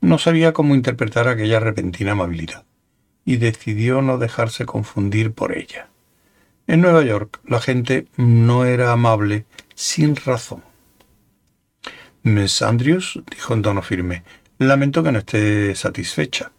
No 0.00 0.18
sabía 0.18 0.52
cómo 0.52 0.74
interpretar 0.74 1.28
aquella 1.28 1.60
repentina 1.60 2.12
amabilidad 2.12 2.64
y 3.24 3.38
decidió 3.38 4.00
no 4.02 4.18
dejarse 4.18 4.64
confundir 4.64 5.32
por 5.32 5.56
ella. 5.56 5.88
En 6.68 6.80
Nueva 6.80 7.02
York 7.02 7.40
la 7.44 7.60
gente 7.60 8.06
no 8.16 8.64
era 8.64 8.92
amable 8.92 9.44
sin 9.74 10.16
razón. 10.16 10.62
Miss 12.26 12.60
Andrews, 12.60 13.20
dijo 13.30 13.54
en 13.54 13.62
tono 13.62 13.82
firme, 13.82 14.24
lamento 14.58 15.04
que 15.04 15.12
no 15.12 15.20
esté 15.20 15.76
satisfecha. 15.76 16.50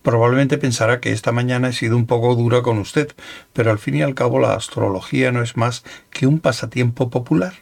Probablemente 0.00 0.56
pensará 0.56 1.00
que 1.00 1.12
esta 1.12 1.32
mañana 1.32 1.68
he 1.68 1.74
sido 1.74 1.98
un 1.98 2.06
poco 2.06 2.34
dura 2.34 2.62
con 2.62 2.78
usted, 2.78 3.12
pero 3.52 3.70
al 3.70 3.78
fin 3.78 3.96
y 3.96 4.02
al 4.02 4.14
cabo 4.14 4.38
la 4.38 4.54
astrología 4.54 5.32
no 5.32 5.42
es 5.42 5.54
más 5.54 5.84
que 6.08 6.26
un 6.26 6.40
pasatiempo 6.40 7.10
popular, 7.10 7.52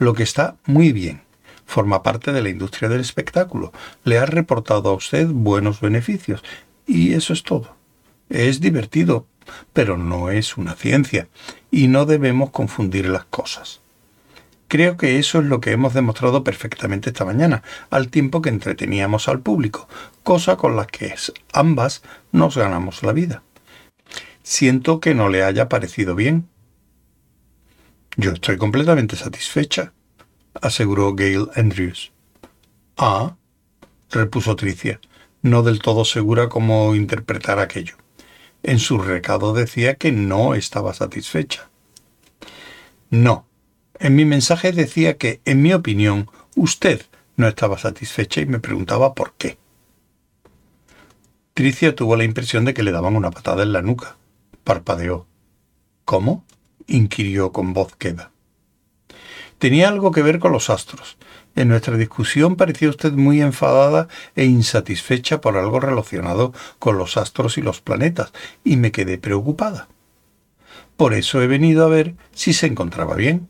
lo 0.00 0.12
que 0.12 0.24
está 0.24 0.56
muy 0.66 0.90
bien. 0.90 1.22
Forma 1.66 2.02
parte 2.02 2.32
de 2.32 2.42
la 2.42 2.48
industria 2.48 2.88
del 2.88 3.00
espectáculo. 3.00 3.72
Le 4.02 4.18
ha 4.18 4.26
reportado 4.26 4.90
a 4.90 4.94
usted 4.94 5.28
buenos 5.28 5.80
beneficios. 5.80 6.42
Y 6.84 7.12
eso 7.12 7.32
es 7.32 7.44
todo. 7.44 7.76
Es 8.28 8.60
divertido, 8.60 9.28
pero 9.72 9.96
no 9.98 10.30
es 10.30 10.56
una 10.56 10.74
ciencia, 10.74 11.28
y 11.70 11.86
no 11.86 12.06
debemos 12.06 12.50
confundir 12.50 13.06
las 13.06 13.24
cosas. 13.26 13.81
Creo 14.72 14.96
que 14.96 15.18
eso 15.18 15.40
es 15.40 15.44
lo 15.44 15.60
que 15.60 15.72
hemos 15.72 15.92
demostrado 15.92 16.44
perfectamente 16.44 17.10
esta 17.10 17.26
mañana, 17.26 17.62
al 17.90 18.08
tiempo 18.08 18.40
que 18.40 18.48
entreteníamos 18.48 19.28
al 19.28 19.40
público, 19.40 19.86
cosa 20.22 20.56
con 20.56 20.76
la 20.76 20.86
que 20.86 21.14
ambas 21.52 22.02
nos 22.30 22.56
ganamos 22.56 23.02
la 23.02 23.12
vida. 23.12 23.42
Siento 24.42 24.98
que 24.98 25.14
no 25.14 25.28
le 25.28 25.42
haya 25.44 25.68
parecido 25.68 26.14
bien. 26.14 26.48
Yo 28.16 28.30
estoy 28.30 28.56
completamente 28.56 29.14
satisfecha, 29.14 29.92
aseguró 30.62 31.14
Gail 31.14 31.50
Andrews. 31.54 32.10
Ah, 32.96 33.36
repuso 34.10 34.56
Tricia, 34.56 35.02
no 35.42 35.62
del 35.62 35.80
todo 35.80 36.06
segura 36.06 36.48
cómo 36.48 36.94
interpretar 36.94 37.58
aquello. 37.58 37.96
En 38.62 38.78
su 38.78 38.96
recado 38.96 39.52
decía 39.52 39.96
que 39.96 40.12
no 40.12 40.54
estaba 40.54 40.94
satisfecha. 40.94 41.68
No, 43.10 43.44
en 44.02 44.16
mi 44.16 44.24
mensaje 44.24 44.72
decía 44.72 45.16
que, 45.16 45.40
en 45.44 45.62
mi 45.62 45.72
opinión, 45.72 46.28
usted 46.56 47.02
no 47.36 47.46
estaba 47.46 47.78
satisfecha 47.78 48.40
y 48.40 48.46
me 48.46 48.58
preguntaba 48.58 49.14
por 49.14 49.34
qué. 49.38 49.58
Tricia 51.54 51.94
tuvo 51.94 52.16
la 52.16 52.24
impresión 52.24 52.64
de 52.64 52.74
que 52.74 52.82
le 52.82 52.90
daban 52.90 53.14
una 53.14 53.30
patada 53.30 53.62
en 53.62 53.72
la 53.72 53.80
nuca. 53.80 54.16
Parpadeó. 54.64 55.26
¿Cómo? 56.04 56.44
inquirió 56.88 57.52
con 57.52 57.74
voz 57.74 57.94
queda. 57.94 58.32
Tenía 59.58 59.88
algo 59.88 60.10
que 60.10 60.22
ver 60.22 60.40
con 60.40 60.50
los 60.50 60.68
astros. 60.68 61.16
En 61.54 61.68
nuestra 61.68 61.96
discusión 61.96 62.56
parecía 62.56 62.88
usted 62.88 63.12
muy 63.12 63.40
enfadada 63.40 64.08
e 64.34 64.46
insatisfecha 64.46 65.40
por 65.40 65.56
algo 65.56 65.78
relacionado 65.78 66.52
con 66.80 66.98
los 66.98 67.16
astros 67.16 67.56
y 67.56 67.62
los 67.62 67.80
planetas, 67.80 68.32
y 68.64 68.76
me 68.76 68.90
quedé 68.90 69.18
preocupada. 69.18 69.86
Por 70.96 71.14
eso 71.14 71.40
he 71.40 71.46
venido 71.46 71.84
a 71.84 71.88
ver 71.88 72.16
si 72.32 72.52
se 72.52 72.66
encontraba 72.66 73.14
bien. 73.14 73.48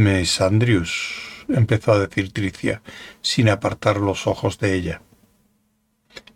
Miss 0.00 0.40
Andrews, 0.40 1.44
empezó 1.46 1.92
a 1.92 1.98
decir 1.98 2.32
Tricia, 2.32 2.80
sin 3.20 3.50
apartar 3.50 3.98
los 3.98 4.26
ojos 4.26 4.58
de 4.58 4.72
ella. 4.74 5.02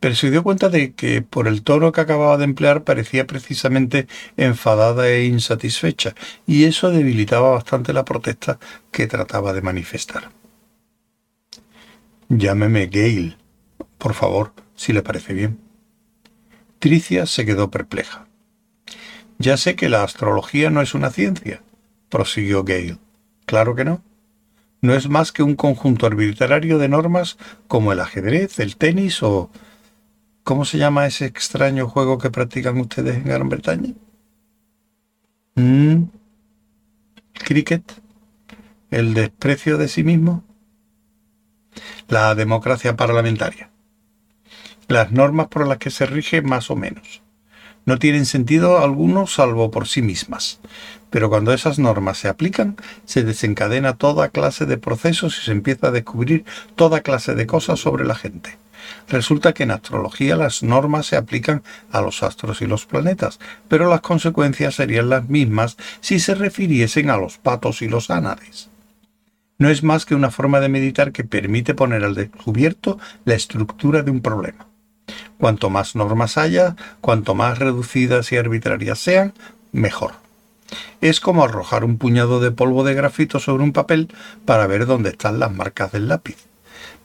Pero 0.01 0.15
se 0.15 0.31
dio 0.31 0.43
cuenta 0.43 0.69
de 0.69 0.93
que 0.93 1.23
por 1.23 1.49
el 1.49 1.63
tono 1.63 1.91
que 1.91 2.03
acababa 2.03 2.37
de 2.37 2.45
emplear 2.45 2.85
parecía 2.85 3.27
precisamente 3.27 4.07
enfadada 4.37 5.09
e 5.09 5.25
insatisfecha, 5.25 6.15
y 6.47 6.65
eso 6.65 6.91
debilitaba 6.91 7.53
bastante 7.53 7.95
la 7.95 8.05
protesta 8.05 8.59
que 8.91 9.07
trataba 9.07 9.55
de 9.55 9.63
manifestar. 9.63 10.31
Llámeme 12.29 12.91
Gail, 12.93 13.39
por 13.97 14.13
favor, 14.13 14.53
si 14.77 14.93
le 14.93 15.01
parece 15.01 15.33
bien. 15.33 15.59
Tricia 16.81 17.25
se 17.25 17.47
quedó 17.47 17.71
perpleja. 17.71 18.29
Ya 19.39 19.57
sé 19.57 19.75
que 19.75 19.89
la 19.89 20.05
astrología 20.05 20.69
no 20.69 20.83
es 20.83 20.93
una 20.93 21.11
ciencia, 21.11 21.63
prosiguió 22.11 22.63
Gale. 22.63 22.99
Claro 23.47 23.75
que 23.75 23.85
no. 23.85 24.03
No 24.81 24.95
es 24.95 25.09
más 25.09 25.33
que 25.33 25.43
un 25.43 25.57
conjunto 25.57 26.07
arbitrario 26.07 26.79
de 26.79 26.89
normas 26.89 27.39
como 27.69 27.93
el 27.93 28.01
ajedrez, 28.01 28.59
el 28.61 28.77
tenis 28.77 29.23
o... 29.23 29.51
¿Cómo 30.43 30.67
se 30.67 30.77
llama 30.77 31.07
ese 31.07 31.25
extraño 31.25 31.89
juego 31.89 32.19
que 32.19 32.31
practican 32.31 32.79
ustedes 32.79 33.17
en 33.17 33.25
Gran 33.25 33.49
Bretaña? 33.49 33.95
¿Mm? 35.55 36.05
¿Cricket? 37.33 37.83
¿El 38.91 39.15
desprecio 39.15 39.79
de 39.79 39.89
sí 39.89 40.05
mismo? 40.05 40.45
La 42.09 42.35
democracia 42.35 42.95
parlamentaria. 42.95 43.71
Las 44.87 45.13
normas 45.13 45.49
por 45.49 45.67
las 45.67 45.79
que 45.79 45.91
se 45.91 46.05
rige 46.05 46.43
más 46.43 46.71
o 46.71 46.77
menos. 46.77 47.24
No 47.87 47.99
tienen 47.99 48.27
sentido 48.27 48.79
alguno 48.79 49.27
salvo 49.27 49.71
por 49.71 49.87
sí 49.89 50.03
mismas 50.03 50.61
pero 51.15 51.31
cuando 51.31 51.53
esas 51.53 51.79
normas 51.79 52.19
se 52.19 52.27
aplican, 52.27 52.75
se 53.05 53.23
desencadena 53.23 53.93
toda 53.93 54.31
clase 54.31 54.67
de 54.67 54.79
procesos 54.79 55.39
y 55.39 55.45
se 55.45 55.53
empieza 55.53 55.87
a 55.87 55.91
descubrir 55.93 56.45
toda 56.75 57.03
clase 57.03 57.37
de 57.37 57.47
cosas 57.47 57.79
sobre 57.79 58.05
la 58.05 58.17
gente. 58.17 58.59
Resulta 59.09 59.53
que 59.53 59.63
en 59.63 59.71
astrología 59.71 60.35
las 60.35 60.65
normas 60.65 61.07
se 61.07 61.17
aplican 61.17 61.63
a 61.93 62.01
los 62.01 62.25
astros 62.25 62.63
y 62.63 62.67
los 62.67 62.87
planetas, 62.87 63.39
pero 63.69 63.89
las 63.89 64.01
consecuencias 64.01 64.75
serían 64.75 65.09
las 65.09 65.29
mismas 65.29 65.77
si 66.01 66.19
se 66.19 66.35
refiriesen 66.35 67.11
a 67.11 67.17
los 67.17 67.39
patos 67.39 67.81
y 67.81 67.87
los 67.89 68.11
ánades. 68.11 68.69
No 69.57 69.71
es 69.71 69.85
más 69.85 70.07
que 70.07 70.17
una 70.17 70.33
forma 70.33 70.59
de 70.59 70.69
meditar 70.69 71.13
que 71.13 71.23
permite 71.23 71.75
poner 71.75 72.03
al 72.03 72.17
descubierto 72.17 72.99
la 73.25 73.35
estructura 73.35 74.03
de 74.03 74.11
un 74.11 74.21
problema. 74.21 74.67
Cuanto 75.39 75.71
más 75.71 75.97
normas 75.97 76.39
haya, 76.39 76.77
cuanto 77.01 77.35
más 77.35 77.59
reducidas 77.59 78.31
y 78.33 78.37
arbitrarias 78.37 78.99
sean, 78.99 79.35
mejor. 79.73 80.13
Es 81.01 81.21
como 81.21 81.45
arrojar 81.45 81.85
un 81.85 81.99
puñado 81.99 82.41
de 82.41 82.51
polvo 82.51 82.85
de 82.85 82.95
grafito 82.95 83.39
sobre 83.41 83.63
un 83.63 83.73
papel 83.73 84.09
para 84.45 84.67
ver 84.67 84.87
dónde 84.87 85.11
están 85.11 85.39
las 85.39 85.53
marcas 85.53 85.93
del 85.93 86.09
lápiz. 86.09 86.37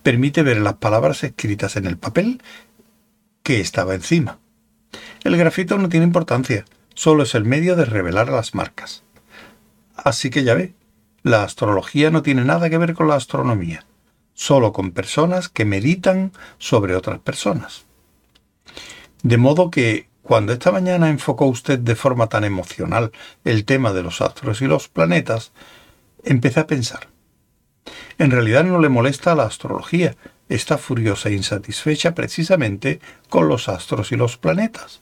Permite 0.04 0.44
ver 0.44 0.62
las 0.62 0.76
palabras 0.76 1.24
escritas 1.24 1.76
en 1.76 1.86
el 1.86 1.98
papel 1.98 2.42
que 3.44 3.60
estaba 3.60 3.96
encima. 3.96 4.38
El 5.24 5.36
grafito 5.38 5.78
no 5.78 5.90
tiene 5.90 6.06
importancia, 6.06 6.66
solo 6.94 7.24
es 7.24 7.36
el 7.36 7.44
medio 7.44 7.76
de 7.76 7.86
revelar 7.86 8.30
las 8.30 8.56
marcas. 8.56 9.04
Así 9.96 10.30
que 10.30 10.44
ya 10.44 10.54
ve, 10.54 10.74
la 11.24 11.44
astrología 11.44 12.10
no 12.12 12.22
tiene 12.22 12.46
nada 12.46 12.70
que 12.70 12.78
ver 12.78 12.94
con 12.94 13.10
la 13.10 13.16
astronomía, 13.16 13.86
solo 14.34 14.72
con 14.72 14.92
personas 14.92 15.50
que 15.50 15.66
meditan 15.66 16.32
sobre 16.58 16.96
otras 16.96 17.20
personas. 17.20 17.86
De 19.24 19.38
modo 19.38 19.70
que 19.70 20.08
cuando 20.24 20.54
esta 20.54 20.72
mañana 20.72 21.10
enfocó 21.10 21.46
usted 21.46 21.80
de 21.80 21.96
forma 21.96 22.28
tan 22.28 22.44
emocional 22.44 23.12
el 23.44 23.66
tema 23.66 23.94
de 23.94 24.04
los 24.04 24.22
astros 24.22 24.62
y 24.62 24.68
los 24.68 24.88
planetas, 24.88 25.52
empecé 26.24 26.60
a 26.60 26.68
pensar. 26.68 27.08
En 28.18 28.32
realidad 28.32 28.64
no 28.64 28.80
le 28.80 28.90
molesta 28.90 29.36
la 29.36 29.44
astrología, 29.44 30.16
está 30.48 30.78
furiosa 30.78 31.30
e 31.30 31.34
insatisfecha 31.34 32.14
precisamente 32.14 33.00
con 33.30 33.48
los 33.48 33.70
astros 33.70 34.12
y 34.12 34.16
los 34.16 34.38
planetas. 34.38 35.02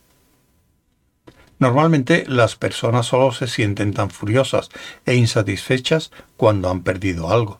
Normalmente 1.59 2.25
las 2.27 2.55
personas 2.55 3.07
solo 3.07 3.31
se 3.31 3.47
sienten 3.47 3.93
tan 3.93 4.11
furiosas 4.11 4.69
e 5.05 5.15
insatisfechas 5.15 6.11
cuando 6.37 6.69
han 6.69 6.83
perdido 6.83 7.31
algo. 7.31 7.59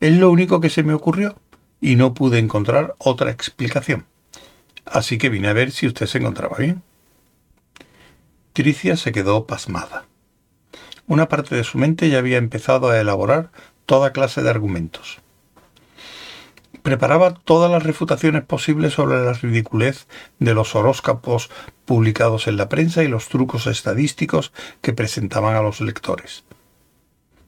Es 0.00 0.16
lo 0.16 0.30
único 0.30 0.60
que 0.60 0.70
se 0.70 0.82
me 0.82 0.94
ocurrió 0.94 1.36
y 1.80 1.96
no 1.96 2.14
pude 2.14 2.38
encontrar 2.38 2.94
otra 2.98 3.30
explicación. 3.30 4.06
Así 4.90 5.18
que 5.18 5.28
vine 5.28 5.48
a 5.48 5.52
ver 5.52 5.70
si 5.70 5.86
usted 5.86 6.06
se 6.06 6.18
encontraba 6.18 6.56
bien. 6.58 6.82
Tricia 8.52 8.96
se 8.96 9.12
quedó 9.12 9.46
pasmada. 9.46 10.04
Una 11.06 11.28
parte 11.28 11.54
de 11.54 11.62
su 11.62 11.78
mente 11.78 12.10
ya 12.10 12.18
había 12.18 12.38
empezado 12.38 12.90
a 12.90 13.00
elaborar 13.00 13.50
toda 13.86 14.12
clase 14.12 14.42
de 14.42 14.50
argumentos. 14.50 15.20
Preparaba 16.82 17.34
todas 17.34 17.70
las 17.70 17.84
refutaciones 17.84 18.44
posibles 18.44 18.94
sobre 18.94 19.24
la 19.24 19.32
ridiculez 19.32 20.08
de 20.40 20.54
los 20.54 20.74
horóscopos 20.74 21.50
publicados 21.84 22.48
en 22.48 22.56
la 22.56 22.68
prensa 22.68 23.04
y 23.04 23.08
los 23.08 23.28
trucos 23.28 23.68
estadísticos 23.68 24.52
que 24.80 24.92
presentaban 24.92 25.54
a 25.54 25.62
los 25.62 25.80
lectores. 25.80 26.42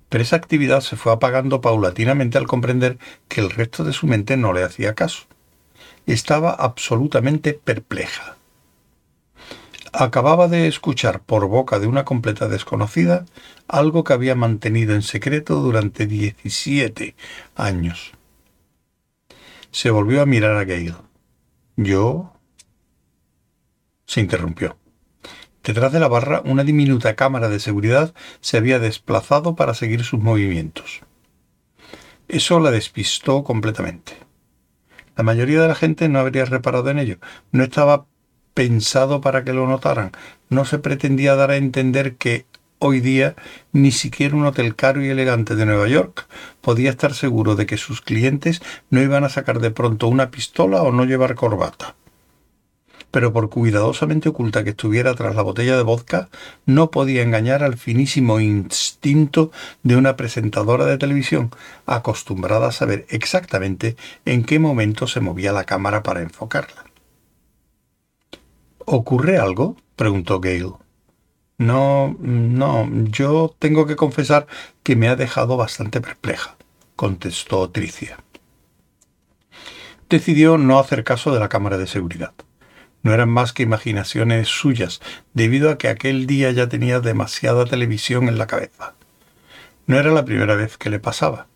Pero 0.08 0.22
esa 0.22 0.36
actividad 0.36 0.80
se 0.80 0.96
fue 0.96 1.12
apagando 1.12 1.60
paulatinamente 1.60 2.38
al 2.38 2.46
comprender 2.46 2.98
que 3.28 3.40
el 3.40 3.50
resto 3.50 3.82
de 3.82 3.92
su 3.92 4.06
mente 4.06 4.36
no 4.36 4.52
le 4.52 4.62
hacía 4.62 4.94
caso. 4.94 5.24
Estaba 6.06 6.50
absolutamente 6.50 7.54
perpleja. 7.54 8.36
Acababa 9.92 10.48
de 10.48 10.68
escuchar 10.68 11.20
por 11.20 11.46
boca 11.48 11.78
de 11.78 11.86
una 11.86 12.04
completa 12.04 12.48
desconocida 12.48 13.26
algo 13.68 14.04
que 14.04 14.14
había 14.14 14.34
mantenido 14.34 14.94
en 14.94 15.02
secreto 15.02 15.56
durante 15.56 16.06
17 16.06 17.14
años. 17.54 18.12
Se 19.70 19.90
volvió 19.90 20.22
a 20.22 20.26
mirar 20.26 20.56
a 20.56 20.64
Gale. 20.64 20.94
Yo... 21.76 22.32
Se 24.06 24.20
interrumpió. 24.20 24.76
Detrás 25.62 25.92
de 25.92 26.00
la 26.00 26.08
barra, 26.08 26.42
una 26.44 26.64
diminuta 26.64 27.14
cámara 27.14 27.48
de 27.48 27.60
seguridad 27.60 28.14
se 28.40 28.56
había 28.56 28.78
desplazado 28.78 29.54
para 29.54 29.74
seguir 29.74 30.04
sus 30.04 30.20
movimientos. 30.20 31.00
Eso 32.28 32.60
la 32.60 32.70
despistó 32.70 33.44
completamente. 33.44 34.21
La 35.16 35.24
mayoría 35.24 35.60
de 35.60 35.68
la 35.68 35.74
gente 35.74 36.08
no 36.08 36.18
habría 36.18 36.44
reparado 36.44 36.88
en 36.90 36.98
ello. 36.98 37.18
No 37.50 37.64
estaba 37.64 38.06
pensado 38.54 39.20
para 39.20 39.44
que 39.44 39.52
lo 39.52 39.66
notaran. 39.66 40.12
No 40.48 40.64
se 40.64 40.78
pretendía 40.78 41.34
dar 41.36 41.50
a 41.50 41.56
entender 41.56 42.16
que 42.16 42.46
hoy 42.78 43.00
día 43.00 43.36
ni 43.72 43.92
siquiera 43.92 44.34
un 44.34 44.46
hotel 44.46 44.74
caro 44.74 45.04
y 45.04 45.08
elegante 45.08 45.54
de 45.54 45.66
Nueva 45.66 45.86
York 45.86 46.26
podía 46.60 46.90
estar 46.90 47.14
seguro 47.14 47.54
de 47.54 47.66
que 47.66 47.76
sus 47.76 48.00
clientes 48.00 48.60
no 48.90 49.00
iban 49.00 49.24
a 49.24 49.28
sacar 49.28 49.60
de 49.60 49.70
pronto 49.70 50.08
una 50.08 50.30
pistola 50.30 50.82
o 50.82 50.92
no 50.92 51.04
llevar 51.04 51.34
corbata. 51.34 51.94
Pero 53.12 53.32
por 53.32 53.50
cuidadosamente 53.50 54.30
oculta 54.30 54.64
que 54.64 54.70
estuviera 54.70 55.14
tras 55.14 55.36
la 55.36 55.42
botella 55.42 55.76
de 55.76 55.84
vodka, 55.84 56.30
no 56.66 56.90
podía 56.90 57.22
engañar 57.22 57.62
al 57.62 57.76
finísimo 57.76 58.40
instinto 58.40 59.52
de 59.84 59.96
una 59.96 60.16
presentadora 60.16 60.86
de 60.86 60.98
televisión, 60.98 61.50
acostumbrada 61.86 62.68
a 62.68 62.72
saber 62.72 63.06
exactamente 63.10 63.96
en 64.24 64.44
qué 64.44 64.58
momento 64.58 65.06
se 65.06 65.20
movía 65.20 65.52
la 65.52 65.64
cámara 65.64 66.02
para 66.02 66.22
enfocarla. 66.22 66.86
¿Ocurre 68.78 69.38
algo? 69.38 69.76
preguntó 69.94 70.40
Gale. 70.40 70.72
No, 71.58 72.16
no, 72.18 72.88
yo 73.04 73.54
tengo 73.58 73.86
que 73.86 73.94
confesar 73.94 74.46
que 74.82 74.96
me 74.96 75.08
ha 75.08 75.16
dejado 75.16 75.56
bastante 75.56 76.00
perpleja, 76.00 76.56
contestó 76.96 77.70
Tricia. 77.70 78.18
Decidió 80.08 80.58
no 80.58 80.78
hacer 80.78 81.04
caso 81.04 81.32
de 81.32 81.40
la 81.40 81.48
cámara 81.48 81.78
de 81.78 81.86
seguridad. 81.86 82.32
No 83.02 83.12
eran 83.12 83.28
más 83.28 83.52
que 83.52 83.62
imaginaciones 83.62 84.48
suyas, 84.48 85.00
debido 85.34 85.70
a 85.70 85.78
que 85.78 85.88
aquel 85.88 86.26
día 86.26 86.50
ya 86.52 86.68
tenía 86.68 87.00
demasiada 87.00 87.64
televisión 87.64 88.28
en 88.28 88.38
la 88.38 88.46
cabeza. 88.46 88.94
No 89.86 89.98
era 89.98 90.10
la 90.12 90.24
primera 90.24 90.54
vez 90.54 90.78
que 90.78 90.90
le 90.90 91.00
pasaba. 91.00 91.46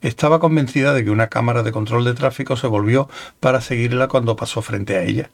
Estaba 0.00 0.38
convencida 0.38 0.94
de 0.94 1.04
que 1.04 1.10
una 1.10 1.28
cámara 1.28 1.62
de 1.62 1.72
control 1.72 2.04
de 2.04 2.14
tráfico 2.14 2.56
se 2.56 2.66
volvió 2.66 3.08
para 3.40 3.60
seguirla 3.60 4.08
cuando 4.08 4.36
pasó 4.36 4.62
frente 4.62 4.96
a 4.96 5.02
ella. 5.02 5.30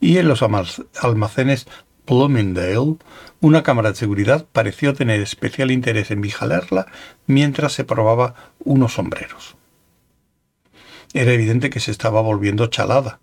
Y 0.00 0.18
en 0.18 0.28
los 0.28 0.42
almacenes 0.42 1.66
Bloomingdale, 2.06 2.96
una 3.40 3.62
cámara 3.62 3.90
de 3.90 3.96
seguridad 3.96 4.46
pareció 4.50 4.94
tener 4.94 5.20
especial 5.20 5.70
interés 5.70 6.10
en 6.10 6.20
vigilarla 6.20 6.86
mientras 7.26 7.72
se 7.72 7.84
probaba 7.84 8.34
unos 8.58 8.94
sombreros. 8.94 9.56
Era 11.12 11.32
evidente 11.32 11.70
que 11.70 11.78
se 11.78 11.92
estaba 11.92 12.20
volviendo 12.20 12.66
chalada. 12.66 13.20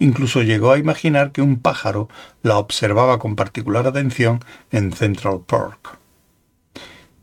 Incluso 0.00 0.42
llegó 0.42 0.72
a 0.72 0.78
imaginar 0.78 1.30
que 1.30 1.42
un 1.42 1.60
pájaro 1.60 2.08
la 2.42 2.56
observaba 2.56 3.18
con 3.18 3.36
particular 3.36 3.86
atención 3.86 4.40
en 4.72 4.92
Central 4.92 5.42
Park. 5.46 5.98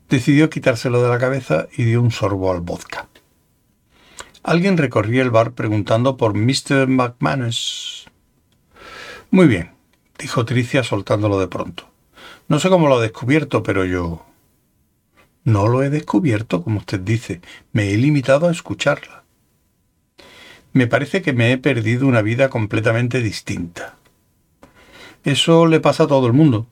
Decidió 0.09 0.51
quitárselo 0.51 1.01
de 1.01 1.09
la 1.09 1.17
cabeza 1.17 1.67
y 1.75 1.85
dio 1.85 2.01
un 2.01 2.11
sorbo 2.11 2.51
al 2.51 2.61
vodka. 2.61 3.07
Alguien 4.43 4.77
recorría 4.77 5.23
el 5.23 5.31
bar 5.31 5.53
preguntando 5.53 6.17
por 6.17 6.35
Mr. 6.35 6.87
McManus. 6.87 8.07
Muy 9.31 9.47
bien, 9.47 9.71
dijo 10.19 10.45
Tricia 10.45 10.83
soltándolo 10.83 11.39
de 11.39 11.47
pronto. 11.47 11.89
No 12.47 12.59
sé 12.59 12.69
cómo 12.69 12.87
lo 12.87 12.97
ha 12.97 13.01
descubierto, 13.01 13.63
pero 13.63 13.85
yo... 13.85 14.23
No 15.43 15.67
lo 15.67 15.81
he 15.81 15.89
descubierto, 15.89 16.63
como 16.63 16.77
usted 16.77 16.99
dice. 16.99 17.41
Me 17.71 17.89
he 17.91 17.97
limitado 17.97 18.47
a 18.47 18.51
escucharla. 18.51 19.23
Me 20.77 20.85
parece 20.85 21.23
que 21.23 21.33
me 21.33 21.51
he 21.51 21.57
perdido 21.57 22.05
una 22.05 22.21
vida 22.21 22.51
completamente 22.51 23.23
distinta. 23.23 23.95
Eso 25.23 25.65
le 25.65 25.79
pasa 25.79 26.03
a 26.03 26.07
todo 26.07 26.27
el 26.27 26.33
mundo, 26.33 26.67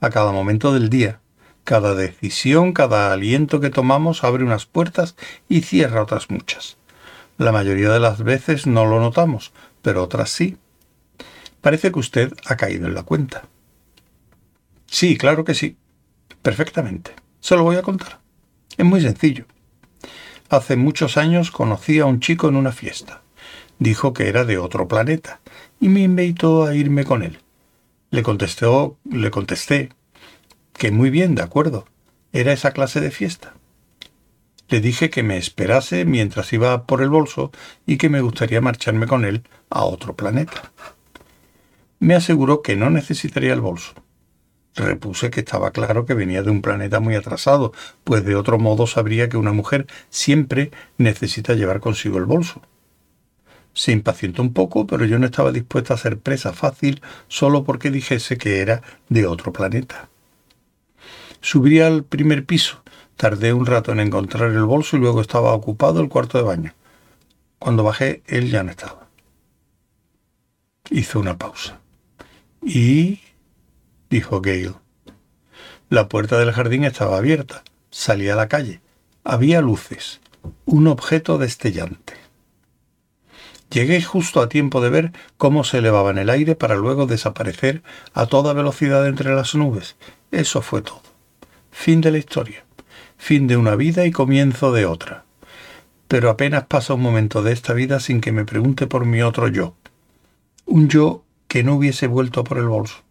a 0.00 0.10
cada 0.10 0.32
momento 0.32 0.74
del 0.74 0.90
día. 0.90 1.20
Cada 1.62 1.94
decisión, 1.94 2.72
cada 2.72 3.12
aliento 3.12 3.60
que 3.60 3.70
tomamos 3.70 4.24
abre 4.24 4.42
unas 4.42 4.66
puertas 4.66 5.14
y 5.48 5.60
cierra 5.60 6.02
otras 6.02 6.30
muchas. 6.30 6.78
La 7.36 7.52
mayoría 7.52 7.90
de 7.90 8.00
las 8.00 8.24
veces 8.24 8.66
no 8.66 8.86
lo 8.86 8.98
notamos, 8.98 9.52
pero 9.82 10.02
otras 10.02 10.30
sí. 10.30 10.56
Parece 11.60 11.92
que 11.92 12.00
usted 12.00 12.32
ha 12.44 12.56
caído 12.56 12.88
en 12.88 12.94
la 12.94 13.04
cuenta. 13.04 13.44
Sí, 14.86 15.16
claro 15.16 15.44
que 15.44 15.54
sí. 15.54 15.76
Perfectamente. 16.42 17.12
Se 17.38 17.54
lo 17.54 17.62
voy 17.62 17.76
a 17.76 17.82
contar. 17.82 18.18
Es 18.76 18.84
muy 18.84 19.00
sencillo. 19.00 19.44
Hace 20.48 20.74
muchos 20.74 21.16
años 21.16 21.52
conocí 21.52 22.00
a 22.00 22.06
un 22.06 22.18
chico 22.18 22.48
en 22.48 22.56
una 22.56 22.72
fiesta. 22.72 23.22
Dijo 23.78 24.12
que 24.12 24.28
era 24.28 24.44
de 24.44 24.58
otro 24.58 24.88
planeta 24.88 25.40
y 25.80 25.88
me 25.88 26.00
invitó 26.00 26.64
a 26.64 26.74
irme 26.74 27.04
con 27.04 27.22
él. 27.22 27.38
Le 28.10 28.22
contesté, 28.22 28.66
le 29.10 29.30
contesté 29.30 29.90
que 30.72 30.90
muy 30.90 31.10
bien, 31.10 31.34
de 31.34 31.42
acuerdo. 31.42 31.86
Era 32.32 32.52
esa 32.52 32.72
clase 32.72 33.00
de 33.00 33.10
fiesta. 33.10 33.54
Le 34.68 34.80
dije 34.80 35.10
que 35.10 35.22
me 35.22 35.38
esperase 35.38 36.04
mientras 36.04 36.52
iba 36.52 36.84
por 36.84 37.02
el 37.02 37.08
bolso 37.08 37.50
y 37.86 37.96
que 37.96 38.08
me 38.08 38.20
gustaría 38.20 38.60
marcharme 38.60 39.06
con 39.06 39.24
él 39.24 39.42
a 39.70 39.84
otro 39.84 40.14
planeta 40.14 40.72
me 41.98 42.14
aseguró 42.14 42.62
que 42.62 42.76
no 42.76 42.90
necesitaría 42.90 43.52
el 43.52 43.60
bolso. 43.60 43.94
Repuse 44.74 45.30
que 45.30 45.40
estaba 45.40 45.72
claro 45.72 46.06
que 46.06 46.14
venía 46.14 46.42
de 46.42 46.50
un 46.50 46.62
planeta 46.62 47.00
muy 47.00 47.16
atrasado, 47.16 47.72
pues 48.04 48.24
de 48.24 48.36
otro 48.36 48.58
modo 48.58 48.86
sabría 48.86 49.28
que 49.28 49.36
una 49.36 49.52
mujer 49.52 49.86
siempre 50.08 50.70
necesita 50.98 51.54
llevar 51.54 51.80
consigo 51.80 52.18
el 52.18 52.26
bolso. 52.26 52.62
Se 53.78 53.92
impacientó 53.92 54.42
un 54.42 54.52
poco, 54.52 54.88
pero 54.88 55.04
yo 55.04 55.20
no 55.20 55.26
estaba 55.26 55.52
dispuesta 55.52 55.94
a 55.94 55.98
ser 55.98 56.18
presa 56.18 56.52
fácil 56.52 57.00
solo 57.28 57.62
porque 57.62 57.92
dijese 57.92 58.36
que 58.36 58.58
era 58.58 58.82
de 59.08 59.24
otro 59.28 59.52
planeta. 59.52 60.08
Subí 61.40 61.78
al 61.78 62.02
primer 62.02 62.44
piso, 62.44 62.82
Tardé 63.16 63.52
un 63.52 63.66
rato 63.66 63.92
en 63.92 64.00
encontrar 64.00 64.50
el 64.50 64.64
bolso 64.64 64.96
y 64.96 65.00
luego 65.00 65.20
estaba 65.20 65.52
ocupado 65.52 66.00
el 66.00 66.08
cuarto 66.08 66.38
de 66.38 66.44
baño. 66.44 66.74
Cuando 67.60 67.84
bajé, 67.84 68.24
él 68.26 68.50
ya 68.50 68.64
no 68.64 68.72
estaba. 68.72 69.06
Hizo 70.90 71.20
una 71.20 71.38
pausa. 71.38 71.78
¿Y? 72.64 73.20
dijo 74.10 74.40
Gale. 74.40 74.74
La 75.88 76.08
puerta 76.08 76.36
del 76.36 76.50
jardín 76.50 76.82
estaba 76.82 77.16
abierta. 77.16 77.62
Salí 77.90 78.28
a 78.28 78.34
la 78.34 78.48
calle. 78.48 78.80
Había 79.22 79.60
luces. 79.60 80.20
Un 80.64 80.88
objeto 80.88 81.38
destellante. 81.38 82.27
Llegué 83.70 84.02
justo 84.02 84.40
a 84.40 84.48
tiempo 84.48 84.80
de 84.80 84.88
ver 84.88 85.12
cómo 85.36 85.62
se 85.62 85.78
elevaba 85.78 86.10
en 86.10 86.18
el 86.18 86.30
aire 86.30 86.54
para 86.54 86.76
luego 86.76 87.06
desaparecer 87.06 87.82
a 88.14 88.26
toda 88.26 88.54
velocidad 88.54 89.06
entre 89.06 89.34
las 89.34 89.54
nubes. 89.54 89.96
Eso 90.30 90.62
fue 90.62 90.80
todo. 90.80 91.02
Fin 91.70 92.00
de 92.00 92.10
la 92.10 92.18
historia. 92.18 92.64
Fin 93.18 93.46
de 93.46 93.56
una 93.56 93.76
vida 93.76 94.06
y 94.06 94.10
comienzo 94.10 94.72
de 94.72 94.86
otra. 94.86 95.24
Pero 96.06 96.30
apenas 96.30 96.64
pasa 96.64 96.94
un 96.94 97.02
momento 97.02 97.42
de 97.42 97.52
esta 97.52 97.74
vida 97.74 98.00
sin 98.00 98.20
que 98.20 98.32
me 98.32 98.46
pregunte 98.46 98.86
por 98.86 99.04
mi 99.04 99.20
otro 99.20 99.48
yo. 99.48 99.74
Un 100.64 100.88
yo 100.88 101.24
que 101.46 101.62
no 101.62 101.74
hubiese 101.74 102.06
vuelto 102.06 102.44
por 102.44 102.58
el 102.58 102.68
bolso. 102.68 103.02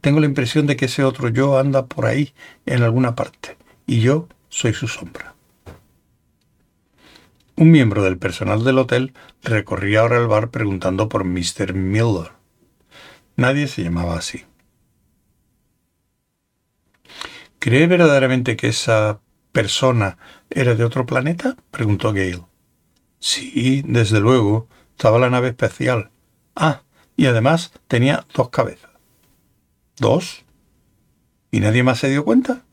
Tengo 0.00 0.20
la 0.20 0.26
impresión 0.26 0.66
de 0.66 0.76
que 0.76 0.86
ese 0.86 1.04
otro 1.04 1.28
yo 1.28 1.58
anda 1.58 1.86
por 1.86 2.06
ahí, 2.06 2.32
en 2.64 2.82
alguna 2.82 3.14
parte, 3.14 3.58
y 3.86 4.00
yo 4.00 4.28
soy 4.48 4.72
su 4.72 4.88
sombra. 4.88 5.34
Un 7.56 7.70
miembro 7.70 8.02
del 8.02 8.18
personal 8.18 8.64
del 8.64 8.78
hotel 8.78 9.12
recorría 9.42 10.00
ahora 10.00 10.18
el 10.18 10.26
bar 10.26 10.50
preguntando 10.50 11.08
por 11.08 11.24
Mr. 11.24 11.74
Miller. 11.74 12.32
Nadie 13.36 13.68
se 13.68 13.82
llamaba 13.82 14.16
así. 14.16 14.44
¿Cree 17.58 17.86
verdaderamente 17.86 18.56
que 18.56 18.68
esa 18.68 19.20
persona 19.52 20.16
era 20.48 20.74
de 20.74 20.84
otro 20.84 21.04
planeta? 21.04 21.56
preguntó 21.70 22.12
Gale. 22.12 22.44
Sí, 23.18 23.82
desde 23.86 24.20
luego. 24.20 24.68
Estaba 24.92 25.18
la 25.18 25.30
nave 25.30 25.48
especial. 25.48 26.10
Ah, 26.56 26.82
y 27.16 27.26
además 27.26 27.72
tenía 27.88 28.26
dos 28.34 28.48
cabezas. 28.50 28.90
¿Dos? 29.98 30.44
¿Y 31.50 31.60
nadie 31.60 31.82
más 31.82 31.98
se 31.98 32.08
dio 32.08 32.24
cuenta? 32.24 32.64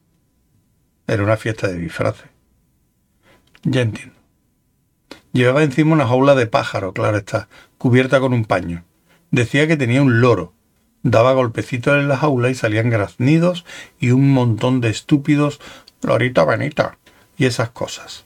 Era 1.08 1.24
una 1.24 1.38
fiesta 1.38 1.68
de 1.68 1.78
disfraces. 1.78 2.30
Ya 3.64 3.82
entiendo. 3.82 4.17
Llevaba 5.34 5.64
encima 5.64 5.94
una 5.94 6.08
jaula 6.08 6.36
de 6.36 6.48
pájaro, 6.48 6.94
claro 6.94 7.18
está, 7.18 7.48
cubierta 7.78 8.20
con 8.20 8.34
un 8.34 8.46
paño. 8.46 8.84
Decía 9.32 9.68
que 9.68 9.78
tenía 9.78 10.02
un 10.02 10.22
loro. 10.22 10.54
Daba 11.04 11.34
golpecitos 11.34 11.96
en 12.00 12.08
la 12.08 12.18
jaula 12.18 12.50
y 12.50 12.56
salían 12.56 12.90
graznidos 12.90 13.66
y 14.00 14.12
un 14.12 14.32
montón 14.32 14.82
de 14.82 14.90
estúpidos 14.90 15.60
Lorita 16.02 16.46
Benita 16.46 16.98
y 17.38 17.46
esas 17.46 17.70
cosas. 17.70 18.26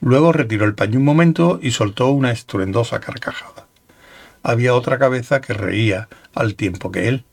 Luego 0.00 0.32
retiró 0.32 0.64
el 0.66 0.74
paño 0.74 0.98
un 0.98 1.04
momento 1.04 1.58
y 1.62 1.70
soltó 1.70 2.10
una 2.10 2.30
estruendosa 2.30 3.00
carcajada. 3.00 3.66
Había 4.42 4.74
otra 4.74 4.98
cabeza 4.98 5.40
que 5.40 5.54
reía 5.54 6.08
al 6.34 6.54
tiempo 6.54 6.92
que 6.92 7.08
él. 7.08 7.24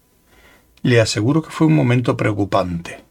Le 0.81 0.99
aseguro 0.99 1.41
que 1.43 1.51
fue 1.51 1.67
un 1.67 1.75
momento 1.75 2.17
preocupante. 2.17 3.03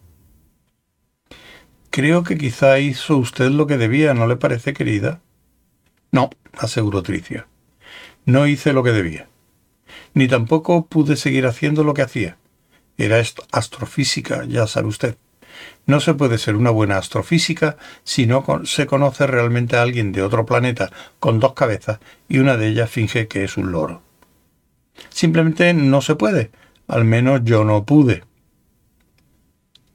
Creo 1.91 2.25
que 2.25 2.39
quizá 2.39 2.79
hizo 2.79 3.17
usted 3.19 3.51
lo 3.51 3.67
que 3.67 3.77
debía, 3.77 4.15
¿no 4.15 4.27
le 4.27 4.37
parece, 4.37 4.73
querida? 4.73 5.21
No, 6.13 6.31
aseguró 6.59 7.03
Tricia. 7.03 7.47
No 8.27 8.47
hice 8.47 8.73
lo 8.73 8.83
que 8.83 8.93
debía. 8.93 9.29
Ni 10.15 10.29
tampoco 10.29 10.87
pude 10.87 11.17
seguir 11.17 11.47
haciendo 11.47 11.85
lo 11.85 11.95
que 11.95 12.03
hacía. 12.03 12.37
Era 12.99 13.21
astrofísica, 13.51 14.45
ya 14.45 14.67
sabe 14.67 14.89
usted. 14.89 15.17
No 15.87 16.01
se 16.01 16.15
puede 16.15 16.39
ser 16.39 16.57
una 16.57 16.71
buena 16.71 16.99
astrofísica 16.99 17.77
si 18.05 18.27
no 18.27 18.45
se 18.65 18.87
conoce 18.87 19.27
realmente 19.27 19.77
a 19.77 19.83
alguien 19.83 20.13
de 20.13 20.23
otro 20.23 20.47
planeta 20.47 20.93
con 21.19 21.41
dos 21.41 21.55
cabezas 21.55 21.99
y 22.29 22.39
una 22.39 22.57
de 22.57 22.69
ellas 22.69 22.91
finge 22.91 23.27
que 23.27 23.45
es 23.45 23.57
un 23.57 23.73
loro. 23.73 24.03
Simplemente 25.09 25.73
no 25.73 26.03
se 26.03 26.15
puede. 26.15 26.51
Al 26.89 27.05
menos 27.05 27.41
yo 27.45 27.65
no 27.65 27.85
pude. 27.85 28.25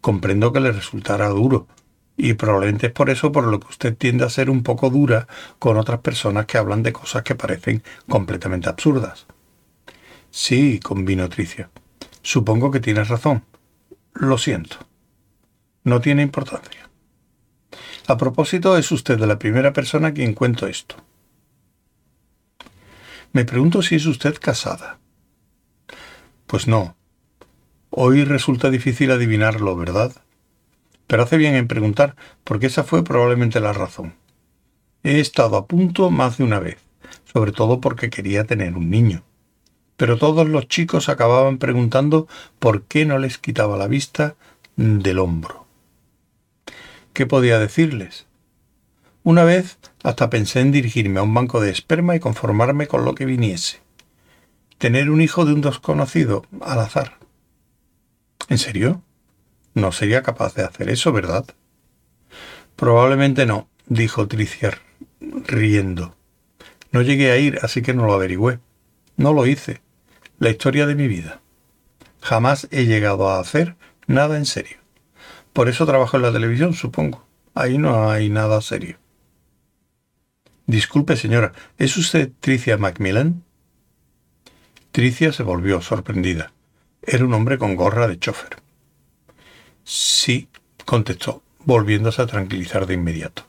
Comprendo 0.01 0.51
que 0.51 0.59
le 0.59 0.71
resultará 0.71 1.29
duro, 1.29 1.67
y 2.17 2.33
probablemente 2.33 2.87
es 2.87 2.93
por 2.93 3.11
eso 3.11 3.31
por 3.31 3.45
lo 3.45 3.59
que 3.59 3.67
usted 3.67 3.95
tiende 3.95 4.25
a 4.25 4.29
ser 4.29 4.49
un 4.49 4.63
poco 4.63 4.89
dura 4.89 5.27
con 5.59 5.77
otras 5.77 5.99
personas 5.99 6.47
que 6.47 6.57
hablan 6.57 6.81
de 6.81 6.91
cosas 6.91 7.21
que 7.21 7.35
parecen 7.35 7.83
completamente 8.09 8.67
absurdas. 8.67 9.27
Sí, 10.31 10.79
convino 10.79 11.29
Tricia. 11.29 11.69
Supongo 12.23 12.71
que 12.71 12.79
tienes 12.79 13.07
razón. 13.07 13.43
Lo 14.13 14.37
siento. 14.39 14.77
No 15.83 16.01
tiene 16.01 16.23
importancia. 16.23 16.89
A 18.07 18.17
propósito, 18.17 18.77
es 18.77 18.91
usted 18.91 19.19
la 19.19 19.37
primera 19.37 19.73
persona 19.73 20.09
a 20.09 20.13
quien 20.13 20.33
cuento 20.33 20.65
esto. 20.65 20.95
Me 23.31 23.45
pregunto 23.45 23.81
si 23.81 23.95
es 23.95 24.05
usted 24.05 24.35
casada. 24.41 24.99
Pues 26.47 26.67
no. 26.67 26.95
Hoy 27.89 28.23
resulta 28.23 28.69
difícil 28.69 29.11
adivinarlo, 29.11 29.75
¿verdad? 29.75 30.13
Pero 31.07 31.23
hace 31.23 31.37
bien 31.37 31.55
en 31.55 31.67
preguntar, 31.67 32.15
porque 32.43 32.67
esa 32.67 32.83
fue 32.83 33.03
probablemente 33.03 33.59
la 33.59 33.73
razón. 33.73 34.15
He 35.03 35.19
estado 35.19 35.57
a 35.57 35.67
punto 35.67 36.09
más 36.11 36.37
de 36.37 36.43
una 36.43 36.59
vez, 36.59 36.77
sobre 37.31 37.51
todo 37.53 37.79
porque 37.79 38.09
quería 38.09 38.43
tener 38.43 38.75
un 38.75 38.89
niño. 38.89 39.23
Pero 39.95 40.17
todos 40.17 40.47
los 40.47 40.67
chicos 40.67 41.09
acababan 41.09 41.57
preguntando 41.57 42.27
por 42.59 42.83
qué 42.83 43.05
no 43.05 43.17
les 43.17 43.37
quitaba 43.37 43.77
la 43.77 43.87
vista 43.87 44.35
del 44.75 45.19
hombro. 45.19 45.65
¿Qué 47.13 47.25
podía 47.25 47.57
decirles? 47.57 48.27
Una 49.23 49.43
vez 49.43 49.79
hasta 50.03 50.29
pensé 50.29 50.59
en 50.59 50.71
dirigirme 50.71 51.19
a 51.19 51.23
un 51.23 51.33
banco 51.33 51.59
de 51.59 51.71
esperma 51.71 52.15
y 52.15 52.19
conformarme 52.19 52.87
con 52.87 53.05
lo 53.05 53.15
que 53.15 53.25
viniese. 53.25 53.79
Tener 54.77 55.09
un 55.09 55.21
hijo 55.21 55.45
de 55.45 55.53
un 55.53 55.61
desconocido, 55.61 56.45
al 56.61 56.79
azar. 56.79 57.17
¿En 58.49 58.59
serio? 58.59 59.01
No 59.77 59.91
sería 59.91 60.23
capaz 60.23 60.55
de 60.55 60.63
hacer 60.63 60.89
eso, 60.89 61.11
¿verdad? 61.11 61.45
Probablemente 62.75 63.45
no, 63.45 63.69
dijo 63.85 64.27
Tricia 64.27 64.75
riendo. 65.21 66.15
No 66.91 67.03
llegué 67.03 67.29
a 67.29 67.37
ir, 67.37 67.59
así 67.61 67.83
que 67.83 67.93
no 67.93 68.07
lo 68.07 68.13
averigüé. 68.15 68.57
No 69.17 69.33
lo 69.33 69.45
hice. 69.45 69.81
La 70.39 70.49
historia 70.49 70.87
de 70.87 70.95
mi 70.95 71.07
vida. 71.07 71.41
Jamás 72.21 72.67
he 72.71 72.85
llegado 72.87 73.29
a 73.29 73.39
hacer 73.39 73.75
nada 74.07 74.37
en 74.37 74.47
serio. 74.47 74.77
Por 75.53 75.69
eso 75.69 75.85
trabajo 75.85 76.17
en 76.17 76.23
la 76.23 76.33
televisión, 76.33 76.73
supongo. 76.73 77.27
Ahí 77.53 77.77
no 77.77 78.09
hay 78.09 78.29
nada 78.31 78.59
serio. 78.61 78.97
Disculpe, 80.65 81.15
señora, 81.17 81.53
¿es 81.77 81.97
usted 81.97 82.31
Tricia 82.39 82.77
Macmillan? 82.77 83.43
Tricia 84.91 85.31
se 85.31 85.43
volvió 85.43 85.81
sorprendida. 85.81 86.51
Era 87.03 87.25
un 87.25 87.33
hombre 87.35 87.59
con 87.59 87.75
gorra 87.75 88.07
de 88.07 88.17
chofer. 88.17 88.65
Sí, 89.89 90.49
contestó, 90.83 91.43
volviéndose 91.63 92.21
a 92.21 92.27
tranquilizar 92.27 92.87
de 92.87 92.95
inmediato. 92.95 93.43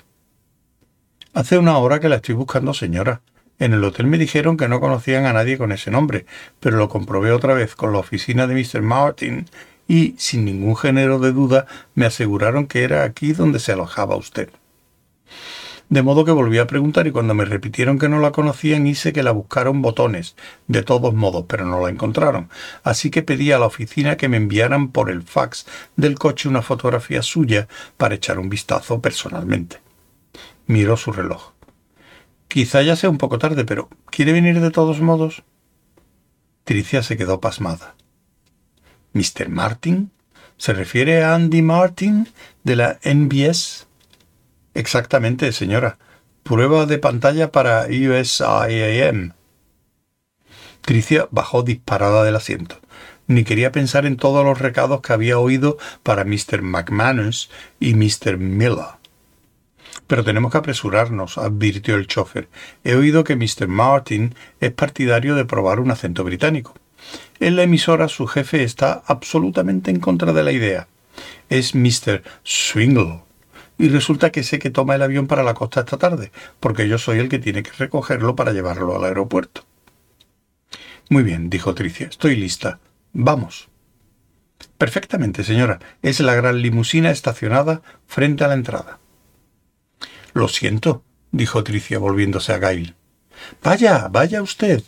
Hace 1.34 1.58
una 1.58 1.76
hora 1.78 1.98
que 1.98 2.08
la 2.08 2.14
estoy 2.14 2.36
buscando, 2.36 2.74
señora. 2.74 3.22
En 3.58 3.72
el 3.72 3.82
hotel 3.82 4.06
me 4.06 4.18
dijeron 4.18 4.56
que 4.56 4.68
no 4.68 4.78
conocían 4.78 5.26
a 5.26 5.32
nadie 5.32 5.58
con 5.58 5.72
ese 5.72 5.90
nombre, 5.90 6.26
pero 6.60 6.76
lo 6.76 6.88
comprobé 6.88 7.32
otra 7.32 7.54
vez 7.54 7.74
con 7.74 7.92
la 7.92 7.98
oficina 7.98 8.46
de 8.46 8.54
Mr. 8.54 8.82
Martin 8.82 9.46
y, 9.88 10.14
sin 10.16 10.44
ningún 10.44 10.76
género 10.76 11.18
de 11.18 11.32
duda, 11.32 11.66
me 11.96 12.06
aseguraron 12.06 12.68
que 12.68 12.84
era 12.84 13.02
aquí 13.02 13.32
donde 13.32 13.58
se 13.58 13.72
alojaba 13.72 14.14
usted. 14.14 14.48
De 15.90 16.02
modo 16.02 16.26
que 16.26 16.32
volví 16.32 16.58
a 16.58 16.66
preguntar 16.66 17.06
y 17.06 17.12
cuando 17.12 17.32
me 17.32 17.46
repitieron 17.46 17.98
que 17.98 18.10
no 18.10 18.20
la 18.20 18.30
conocían 18.30 18.86
hice 18.86 19.14
que 19.14 19.22
la 19.22 19.30
buscaron 19.30 19.80
botones, 19.80 20.36
de 20.66 20.82
todos 20.82 21.14
modos, 21.14 21.46
pero 21.48 21.64
no 21.64 21.80
la 21.80 21.88
encontraron. 21.88 22.50
Así 22.82 23.10
que 23.10 23.22
pedí 23.22 23.52
a 23.52 23.58
la 23.58 23.66
oficina 23.66 24.16
que 24.16 24.28
me 24.28 24.36
enviaran 24.36 24.88
por 24.88 25.10
el 25.10 25.22
fax 25.22 25.66
del 25.96 26.18
coche 26.18 26.48
una 26.48 26.60
fotografía 26.60 27.22
suya 27.22 27.68
para 27.96 28.16
echar 28.16 28.38
un 28.38 28.50
vistazo 28.50 29.00
personalmente. 29.00 29.80
Miró 30.66 30.98
su 30.98 31.10
reloj. 31.12 31.52
Quizá 32.48 32.82
ya 32.82 32.94
sea 32.94 33.08
un 33.08 33.18
poco 33.18 33.38
tarde, 33.38 33.64
pero 33.64 33.88
¿quiere 34.10 34.32
venir 34.32 34.60
de 34.60 34.70
todos 34.70 35.00
modos? 35.00 35.42
Tricia 36.64 37.02
se 37.02 37.16
quedó 37.16 37.40
pasmada. 37.40 37.94
¿Mr. 39.14 39.48
Martin? 39.48 40.10
¿Se 40.58 40.74
refiere 40.74 41.22
a 41.24 41.34
Andy 41.34 41.62
Martin 41.62 42.28
de 42.62 42.76
la 42.76 42.98
NBS? 43.04 43.87
Exactamente, 44.78 45.50
señora. 45.50 45.98
Prueba 46.44 46.86
de 46.86 46.98
pantalla 46.98 47.50
para 47.50 47.88
USIAM. 47.88 49.32
Tricia 50.82 51.26
bajó 51.32 51.64
disparada 51.64 52.22
del 52.22 52.36
asiento. 52.36 52.78
Ni 53.26 53.42
quería 53.42 53.72
pensar 53.72 54.06
en 54.06 54.16
todos 54.16 54.44
los 54.44 54.60
recados 54.60 55.00
que 55.00 55.12
había 55.12 55.40
oído 55.40 55.78
para 56.04 56.24
Mr. 56.24 56.62
McManus 56.62 57.50
y 57.80 57.94
Mr. 57.94 58.38
Miller. 58.38 58.94
Pero 60.06 60.22
tenemos 60.22 60.52
que 60.52 60.58
apresurarnos, 60.58 61.38
advirtió 61.38 61.96
el 61.96 62.06
chofer. 62.06 62.48
He 62.84 62.94
oído 62.94 63.24
que 63.24 63.34
Mr. 63.34 63.66
Martin 63.66 64.36
es 64.60 64.70
partidario 64.70 65.34
de 65.34 65.44
probar 65.44 65.80
un 65.80 65.90
acento 65.90 66.22
británico. 66.22 66.74
En 67.40 67.56
la 67.56 67.64
emisora 67.64 68.06
su 68.06 68.28
jefe 68.28 68.62
está 68.62 69.02
absolutamente 69.06 69.90
en 69.90 69.98
contra 69.98 70.32
de 70.32 70.44
la 70.44 70.52
idea. 70.52 70.86
Es 71.48 71.74
Mr. 71.74 72.22
Swingle. 72.44 73.27
Y 73.78 73.88
resulta 73.88 74.30
que 74.30 74.42
sé 74.42 74.58
que 74.58 74.70
toma 74.70 74.96
el 74.96 75.02
avión 75.02 75.28
para 75.28 75.44
la 75.44 75.54
costa 75.54 75.80
esta 75.80 75.98
tarde, 75.98 76.32
porque 76.58 76.88
yo 76.88 76.98
soy 76.98 77.18
el 77.18 77.28
que 77.28 77.38
tiene 77.38 77.62
que 77.62 77.70
recogerlo 77.70 78.34
para 78.34 78.52
llevarlo 78.52 78.96
al 78.96 79.04
aeropuerto. 79.04 79.64
Muy 81.08 81.22
bien, 81.22 81.48
dijo 81.48 81.74
Tricia. 81.74 82.08
Estoy 82.08 82.36
lista. 82.36 82.80
Vamos. 83.12 83.68
Perfectamente, 84.76 85.44
señora. 85.44 85.78
Es 86.02 86.20
la 86.20 86.34
gran 86.34 86.60
limusina 86.60 87.10
estacionada 87.10 87.82
frente 88.06 88.44
a 88.44 88.48
la 88.48 88.54
entrada. 88.54 88.98
Lo 90.34 90.48
siento, 90.48 91.02
dijo 91.30 91.64
Tricia 91.64 91.98
volviéndose 91.98 92.52
a 92.52 92.58
Gail. 92.58 92.94
Vaya, 93.62 94.08
vaya 94.10 94.42
usted, 94.42 94.82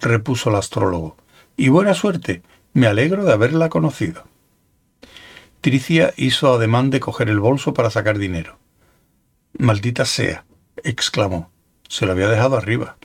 repuso 0.00 0.50
el 0.50 0.56
astrólogo. 0.56 1.16
Y 1.56 1.68
buena 1.68 1.94
suerte. 1.94 2.42
Me 2.72 2.86
alegro 2.86 3.24
de 3.24 3.32
haberla 3.32 3.68
conocido. 3.68 4.24
Tricia 5.60 6.14
hizo 6.16 6.52
ademán 6.52 6.90
de 6.90 7.00
coger 7.00 7.28
el 7.28 7.40
bolso 7.40 7.74
para 7.74 7.90
sacar 7.90 8.18
dinero. 8.18 8.58
Maldita 9.58 10.04
sea, 10.04 10.44
exclamó. 10.84 11.50
Se 11.88 12.06
lo 12.06 12.12
había 12.12 12.28
dejado 12.28 12.56
arriba. 12.56 12.96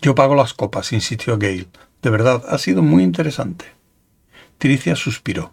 Yo 0.00 0.14
pago 0.14 0.34
las 0.34 0.54
copas, 0.54 0.92
insistió 0.92 1.38
Gale. 1.38 1.66
De 2.00 2.10
verdad, 2.10 2.44
ha 2.48 2.56
sido 2.58 2.82
muy 2.82 3.02
interesante. 3.02 3.66
Tricia 4.58 4.96
suspiró. 4.96 5.52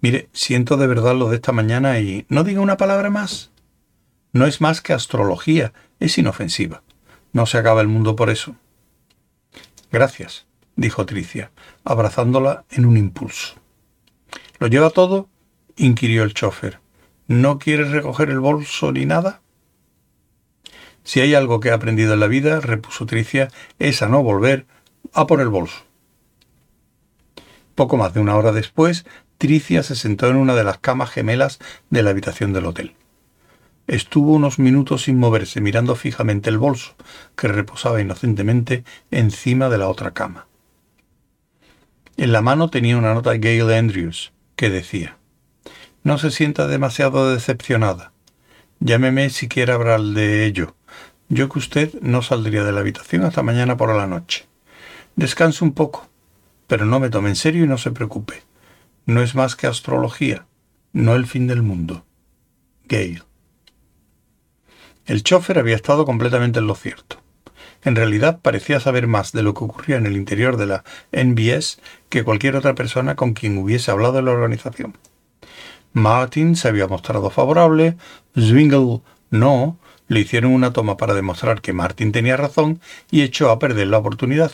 Mire, 0.00 0.28
siento 0.32 0.76
de 0.76 0.86
verdad 0.86 1.14
lo 1.14 1.28
de 1.28 1.36
esta 1.36 1.52
mañana 1.52 1.98
y 1.98 2.24
no 2.28 2.44
diga 2.44 2.60
una 2.60 2.76
palabra 2.76 3.10
más. 3.10 3.50
No 4.32 4.46
es 4.46 4.60
más 4.60 4.80
que 4.80 4.92
astrología, 4.92 5.72
es 5.98 6.16
inofensiva. 6.18 6.82
No 7.32 7.46
se 7.46 7.58
acaba 7.58 7.80
el 7.80 7.88
mundo 7.88 8.16
por 8.16 8.30
eso. 8.30 8.54
Gracias, 9.90 10.46
dijo 10.76 11.04
Tricia, 11.04 11.50
abrazándola 11.84 12.64
en 12.70 12.86
un 12.86 12.96
impulso. 12.96 13.56
¿Lo 14.60 14.66
lleva 14.66 14.90
todo? 14.90 15.30
inquirió 15.76 16.22
el 16.22 16.34
chofer. 16.34 16.80
¿No 17.26 17.58
quiere 17.58 17.84
recoger 17.84 18.28
el 18.28 18.40
bolso 18.40 18.92
ni 18.92 19.06
nada? 19.06 19.40
Si 21.02 21.20
hay 21.20 21.34
algo 21.34 21.60
que 21.60 21.70
he 21.70 21.72
aprendido 21.72 22.12
en 22.12 22.20
la 22.20 22.26
vida, 22.26 22.60
repuso 22.60 23.06
Tricia, 23.06 23.48
es 23.78 24.02
a 24.02 24.08
no 24.08 24.22
volver 24.22 24.66
a 25.14 25.26
por 25.26 25.40
el 25.40 25.48
bolso. 25.48 25.82
Poco 27.74 27.96
más 27.96 28.12
de 28.12 28.20
una 28.20 28.36
hora 28.36 28.52
después, 28.52 29.06
Tricia 29.38 29.82
se 29.82 29.96
sentó 29.96 30.28
en 30.28 30.36
una 30.36 30.54
de 30.54 30.64
las 30.64 30.76
camas 30.76 31.08
gemelas 31.08 31.58
de 31.88 32.02
la 32.02 32.10
habitación 32.10 32.52
del 32.52 32.66
hotel. 32.66 32.94
Estuvo 33.86 34.34
unos 34.34 34.58
minutos 34.58 35.04
sin 35.04 35.18
moverse, 35.18 35.62
mirando 35.62 35.94
fijamente 35.94 36.50
el 36.50 36.58
bolso, 36.58 36.96
que 37.34 37.48
reposaba 37.48 38.02
inocentemente 38.02 38.84
encima 39.10 39.70
de 39.70 39.78
la 39.78 39.88
otra 39.88 40.10
cama. 40.10 40.48
En 42.18 42.32
la 42.32 42.42
mano 42.42 42.68
tenía 42.68 42.98
una 42.98 43.14
nota 43.14 43.30
de 43.30 43.38
Gail 43.38 43.72
Andrews, 43.72 44.32
que 44.60 44.68
decía 44.68 45.16
No 46.04 46.18
se 46.18 46.30
sienta 46.30 46.66
demasiado 46.66 47.32
decepcionada. 47.32 48.12
Llámeme 48.78 49.30
si 49.30 49.48
quiere 49.48 49.72
hablar 49.72 50.02
de 50.02 50.44
ello. 50.44 50.76
Yo 51.30 51.48
que 51.48 51.58
usted 51.58 51.94
no 52.02 52.20
saldría 52.20 52.62
de 52.62 52.72
la 52.72 52.80
habitación 52.80 53.24
hasta 53.24 53.42
mañana 53.42 53.78
por 53.78 53.96
la 53.96 54.06
noche. 54.06 54.46
Descanse 55.16 55.64
un 55.64 55.72
poco, 55.72 56.10
pero 56.66 56.84
no 56.84 57.00
me 57.00 57.08
tome 57.08 57.30
en 57.30 57.36
serio 57.36 57.64
y 57.64 57.68
no 57.68 57.78
se 57.78 57.90
preocupe. 57.90 58.42
No 59.06 59.22
es 59.22 59.34
más 59.34 59.56
que 59.56 59.66
astrología, 59.66 60.44
no 60.92 61.14
el 61.14 61.26
fin 61.26 61.46
del 61.46 61.62
mundo. 61.62 62.04
Gail. 62.86 63.22
El 65.06 65.22
chofer 65.22 65.58
había 65.58 65.76
estado 65.76 66.04
completamente 66.04 66.58
en 66.58 66.66
lo 66.66 66.74
cierto. 66.74 67.22
En 67.82 67.96
realidad 67.96 68.40
parecía 68.42 68.80
saber 68.80 69.06
más 69.06 69.32
de 69.32 69.42
lo 69.42 69.54
que 69.54 69.64
ocurría 69.64 69.96
en 69.96 70.06
el 70.06 70.16
interior 70.16 70.56
de 70.56 70.66
la 70.66 70.84
NBS 71.12 71.80
que 72.08 72.24
cualquier 72.24 72.56
otra 72.56 72.74
persona 72.74 73.16
con 73.16 73.32
quien 73.32 73.56
hubiese 73.58 73.90
hablado 73.90 74.18
en 74.18 74.26
la 74.26 74.32
organización. 74.32 74.96
Martin 75.92 76.56
se 76.56 76.68
había 76.68 76.86
mostrado 76.86 77.30
favorable, 77.30 77.96
Zwingle 78.38 79.00
no, 79.30 79.78
le 80.08 80.20
hicieron 80.20 80.52
una 80.52 80.72
toma 80.72 80.96
para 80.96 81.14
demostrar 81.14 81.60
que 81.60 81.72
Martin 81.72 82.12
tenía 82.12 82.36
razón 82.36 82.80
y 83.10 83.22
echó 83.22 83.50
a 83.50 83.58
perder 83.58 83.88
la 83.88 83.98
oportunidad. 83.98 84.52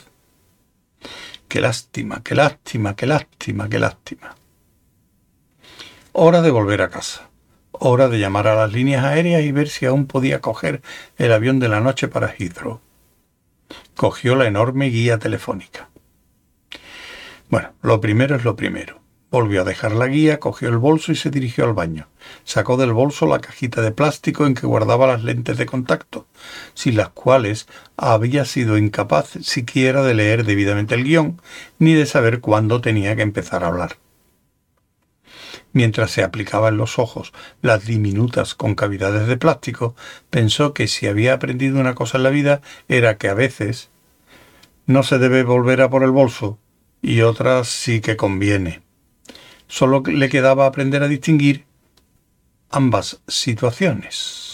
Qué 1.48 1.60
lástima, 1.60 2.22
qué 2.22 2.34
lástima, 2.34 2.96
qué 2.96 3.06
lástima, 3.06 3.68
qué 3.68 3.78
lástima. 3.78 4.36
Hora 6.12 6.42
de 6.42 6.50
volver 6.50 6.82
a 6.82 6.88
casa. 6.88 7.28
Hora 7.72 8.08
de 8.08 8.18
llamar 8.18 8.48
a 8.48 8.54
las 8.54 8.72
líneas 8.72 9.04
aéreas 9.04 9.42
y 9.42 9.52
ver 9.52 9.68
si 9.68 9.86
aún 9.86 10.06
podía 10.06 10.40
coger 10.40 10.80
el 11.18 11.32
avión 11.32 11.58
de 11.58 11.68
la 11.68 11.80
noche 11.80 12.08
para 12.08 12.28
Heathrow. 12.28 12.80
Cogió 13.96 14.36
la 14.36 14.46
enorme 14.46 14.86
guía 14.86 15.18
telefónica. 15.18 15.88
Bueno, 17.48 17.72
lo 17.82 18.00
primero 18.00 18.36
es 18.36 18.44
lo 18.44 18.56
primero. 18.56 19.00
Volvió 19.30 19.62
a 19.62 19.64
dejar 19.64 19.92
la 19.92 20.06
guía, 20.06 20.38
cogió 20.38 20.68
el 20.68 20.78
bolso 20.78 21.12
y 21.12 21.16
se 21.16 21.30
dirigió 21.30 21.64
al 21.64 21.72
baño. 21.72 22.08
Sacó 22.44 22.76
del 22.76 22.92
bolso 22.92 23.26
la 23.26 23.40
cajita 23.40 23.82
de 23.82 23.90
plástico 23.90 24.46
en 24.46 24.54
que 24.54 24.66
guardaba 24.66 25.06
las 25.06 25.24
lentes 25.24 25.58
de 25.58 25.66
contacto, 25.66 26.26
sin 26.74 26.96
las 26.96 27.08
cuales 27.10 27.66
había 27.96 28.44
sido 28.44 28.78
incapaz 28.78 29.30
siquiera 29.42 30.02
de 30.02 30.14
leer 30.14 30.44
debidamente 30.44 30.94
el 30.94 31.04
guion, 31.04 31.40
ni 31.78 31.94
de 31.94 32.06
saber 32.06 32.40
cuándo 32.40 32.80
tenía 32.80 33.16
que 33.16 33.22
empezar 33.22 33.64
a 33.64 33.68
hablar 33.68 33.96
mientras 35.76 36.10
se 36.10 36.22
aplicaba 36.22 36.70
en 36.70 36.78
los 36.78 36.98
ojos 36.98 37.34
las 37.60 37.84
diminutas 37.84 38.54
concavidades 38.54 39.26
de 39.26 39.36
plástico, 39.36 39.94
pensó 40.30 40.72
que 40.72 40.88
si 40.88 41.06
había 41.06 41.34
aprendido 41.34 41.78
una 41.78 41.94
cosa 41.94 42.16
en 42.16 42.22
la 42.22 42.30
vida 42.30 42.62
era 42.88 43.18
que 43.18 43.28
a 43.28 43.34
veces 43.34 43.90
no 44.86 45.02
se 45.02 45.18
debe 45.18 45.42
volver 45.42 45.82
a 45.82 45.90
por 45.90 46.02
el 46.02 46.12
bolso 46.12 46.58
y 47.02 47.20
otras 47.20 47.68
sí 47.68 48.00
que 48.00 48.16
conviene. 48.16 48.80
Solo 49.68 50.02
le 50.06 50.30
quedaba 50.30 50.64
aprender 50.64 51.02
a 51.02 51.08
distinguir 51.08 51.66
ambas 52.70 53.20
situaciones. 53.28 54.45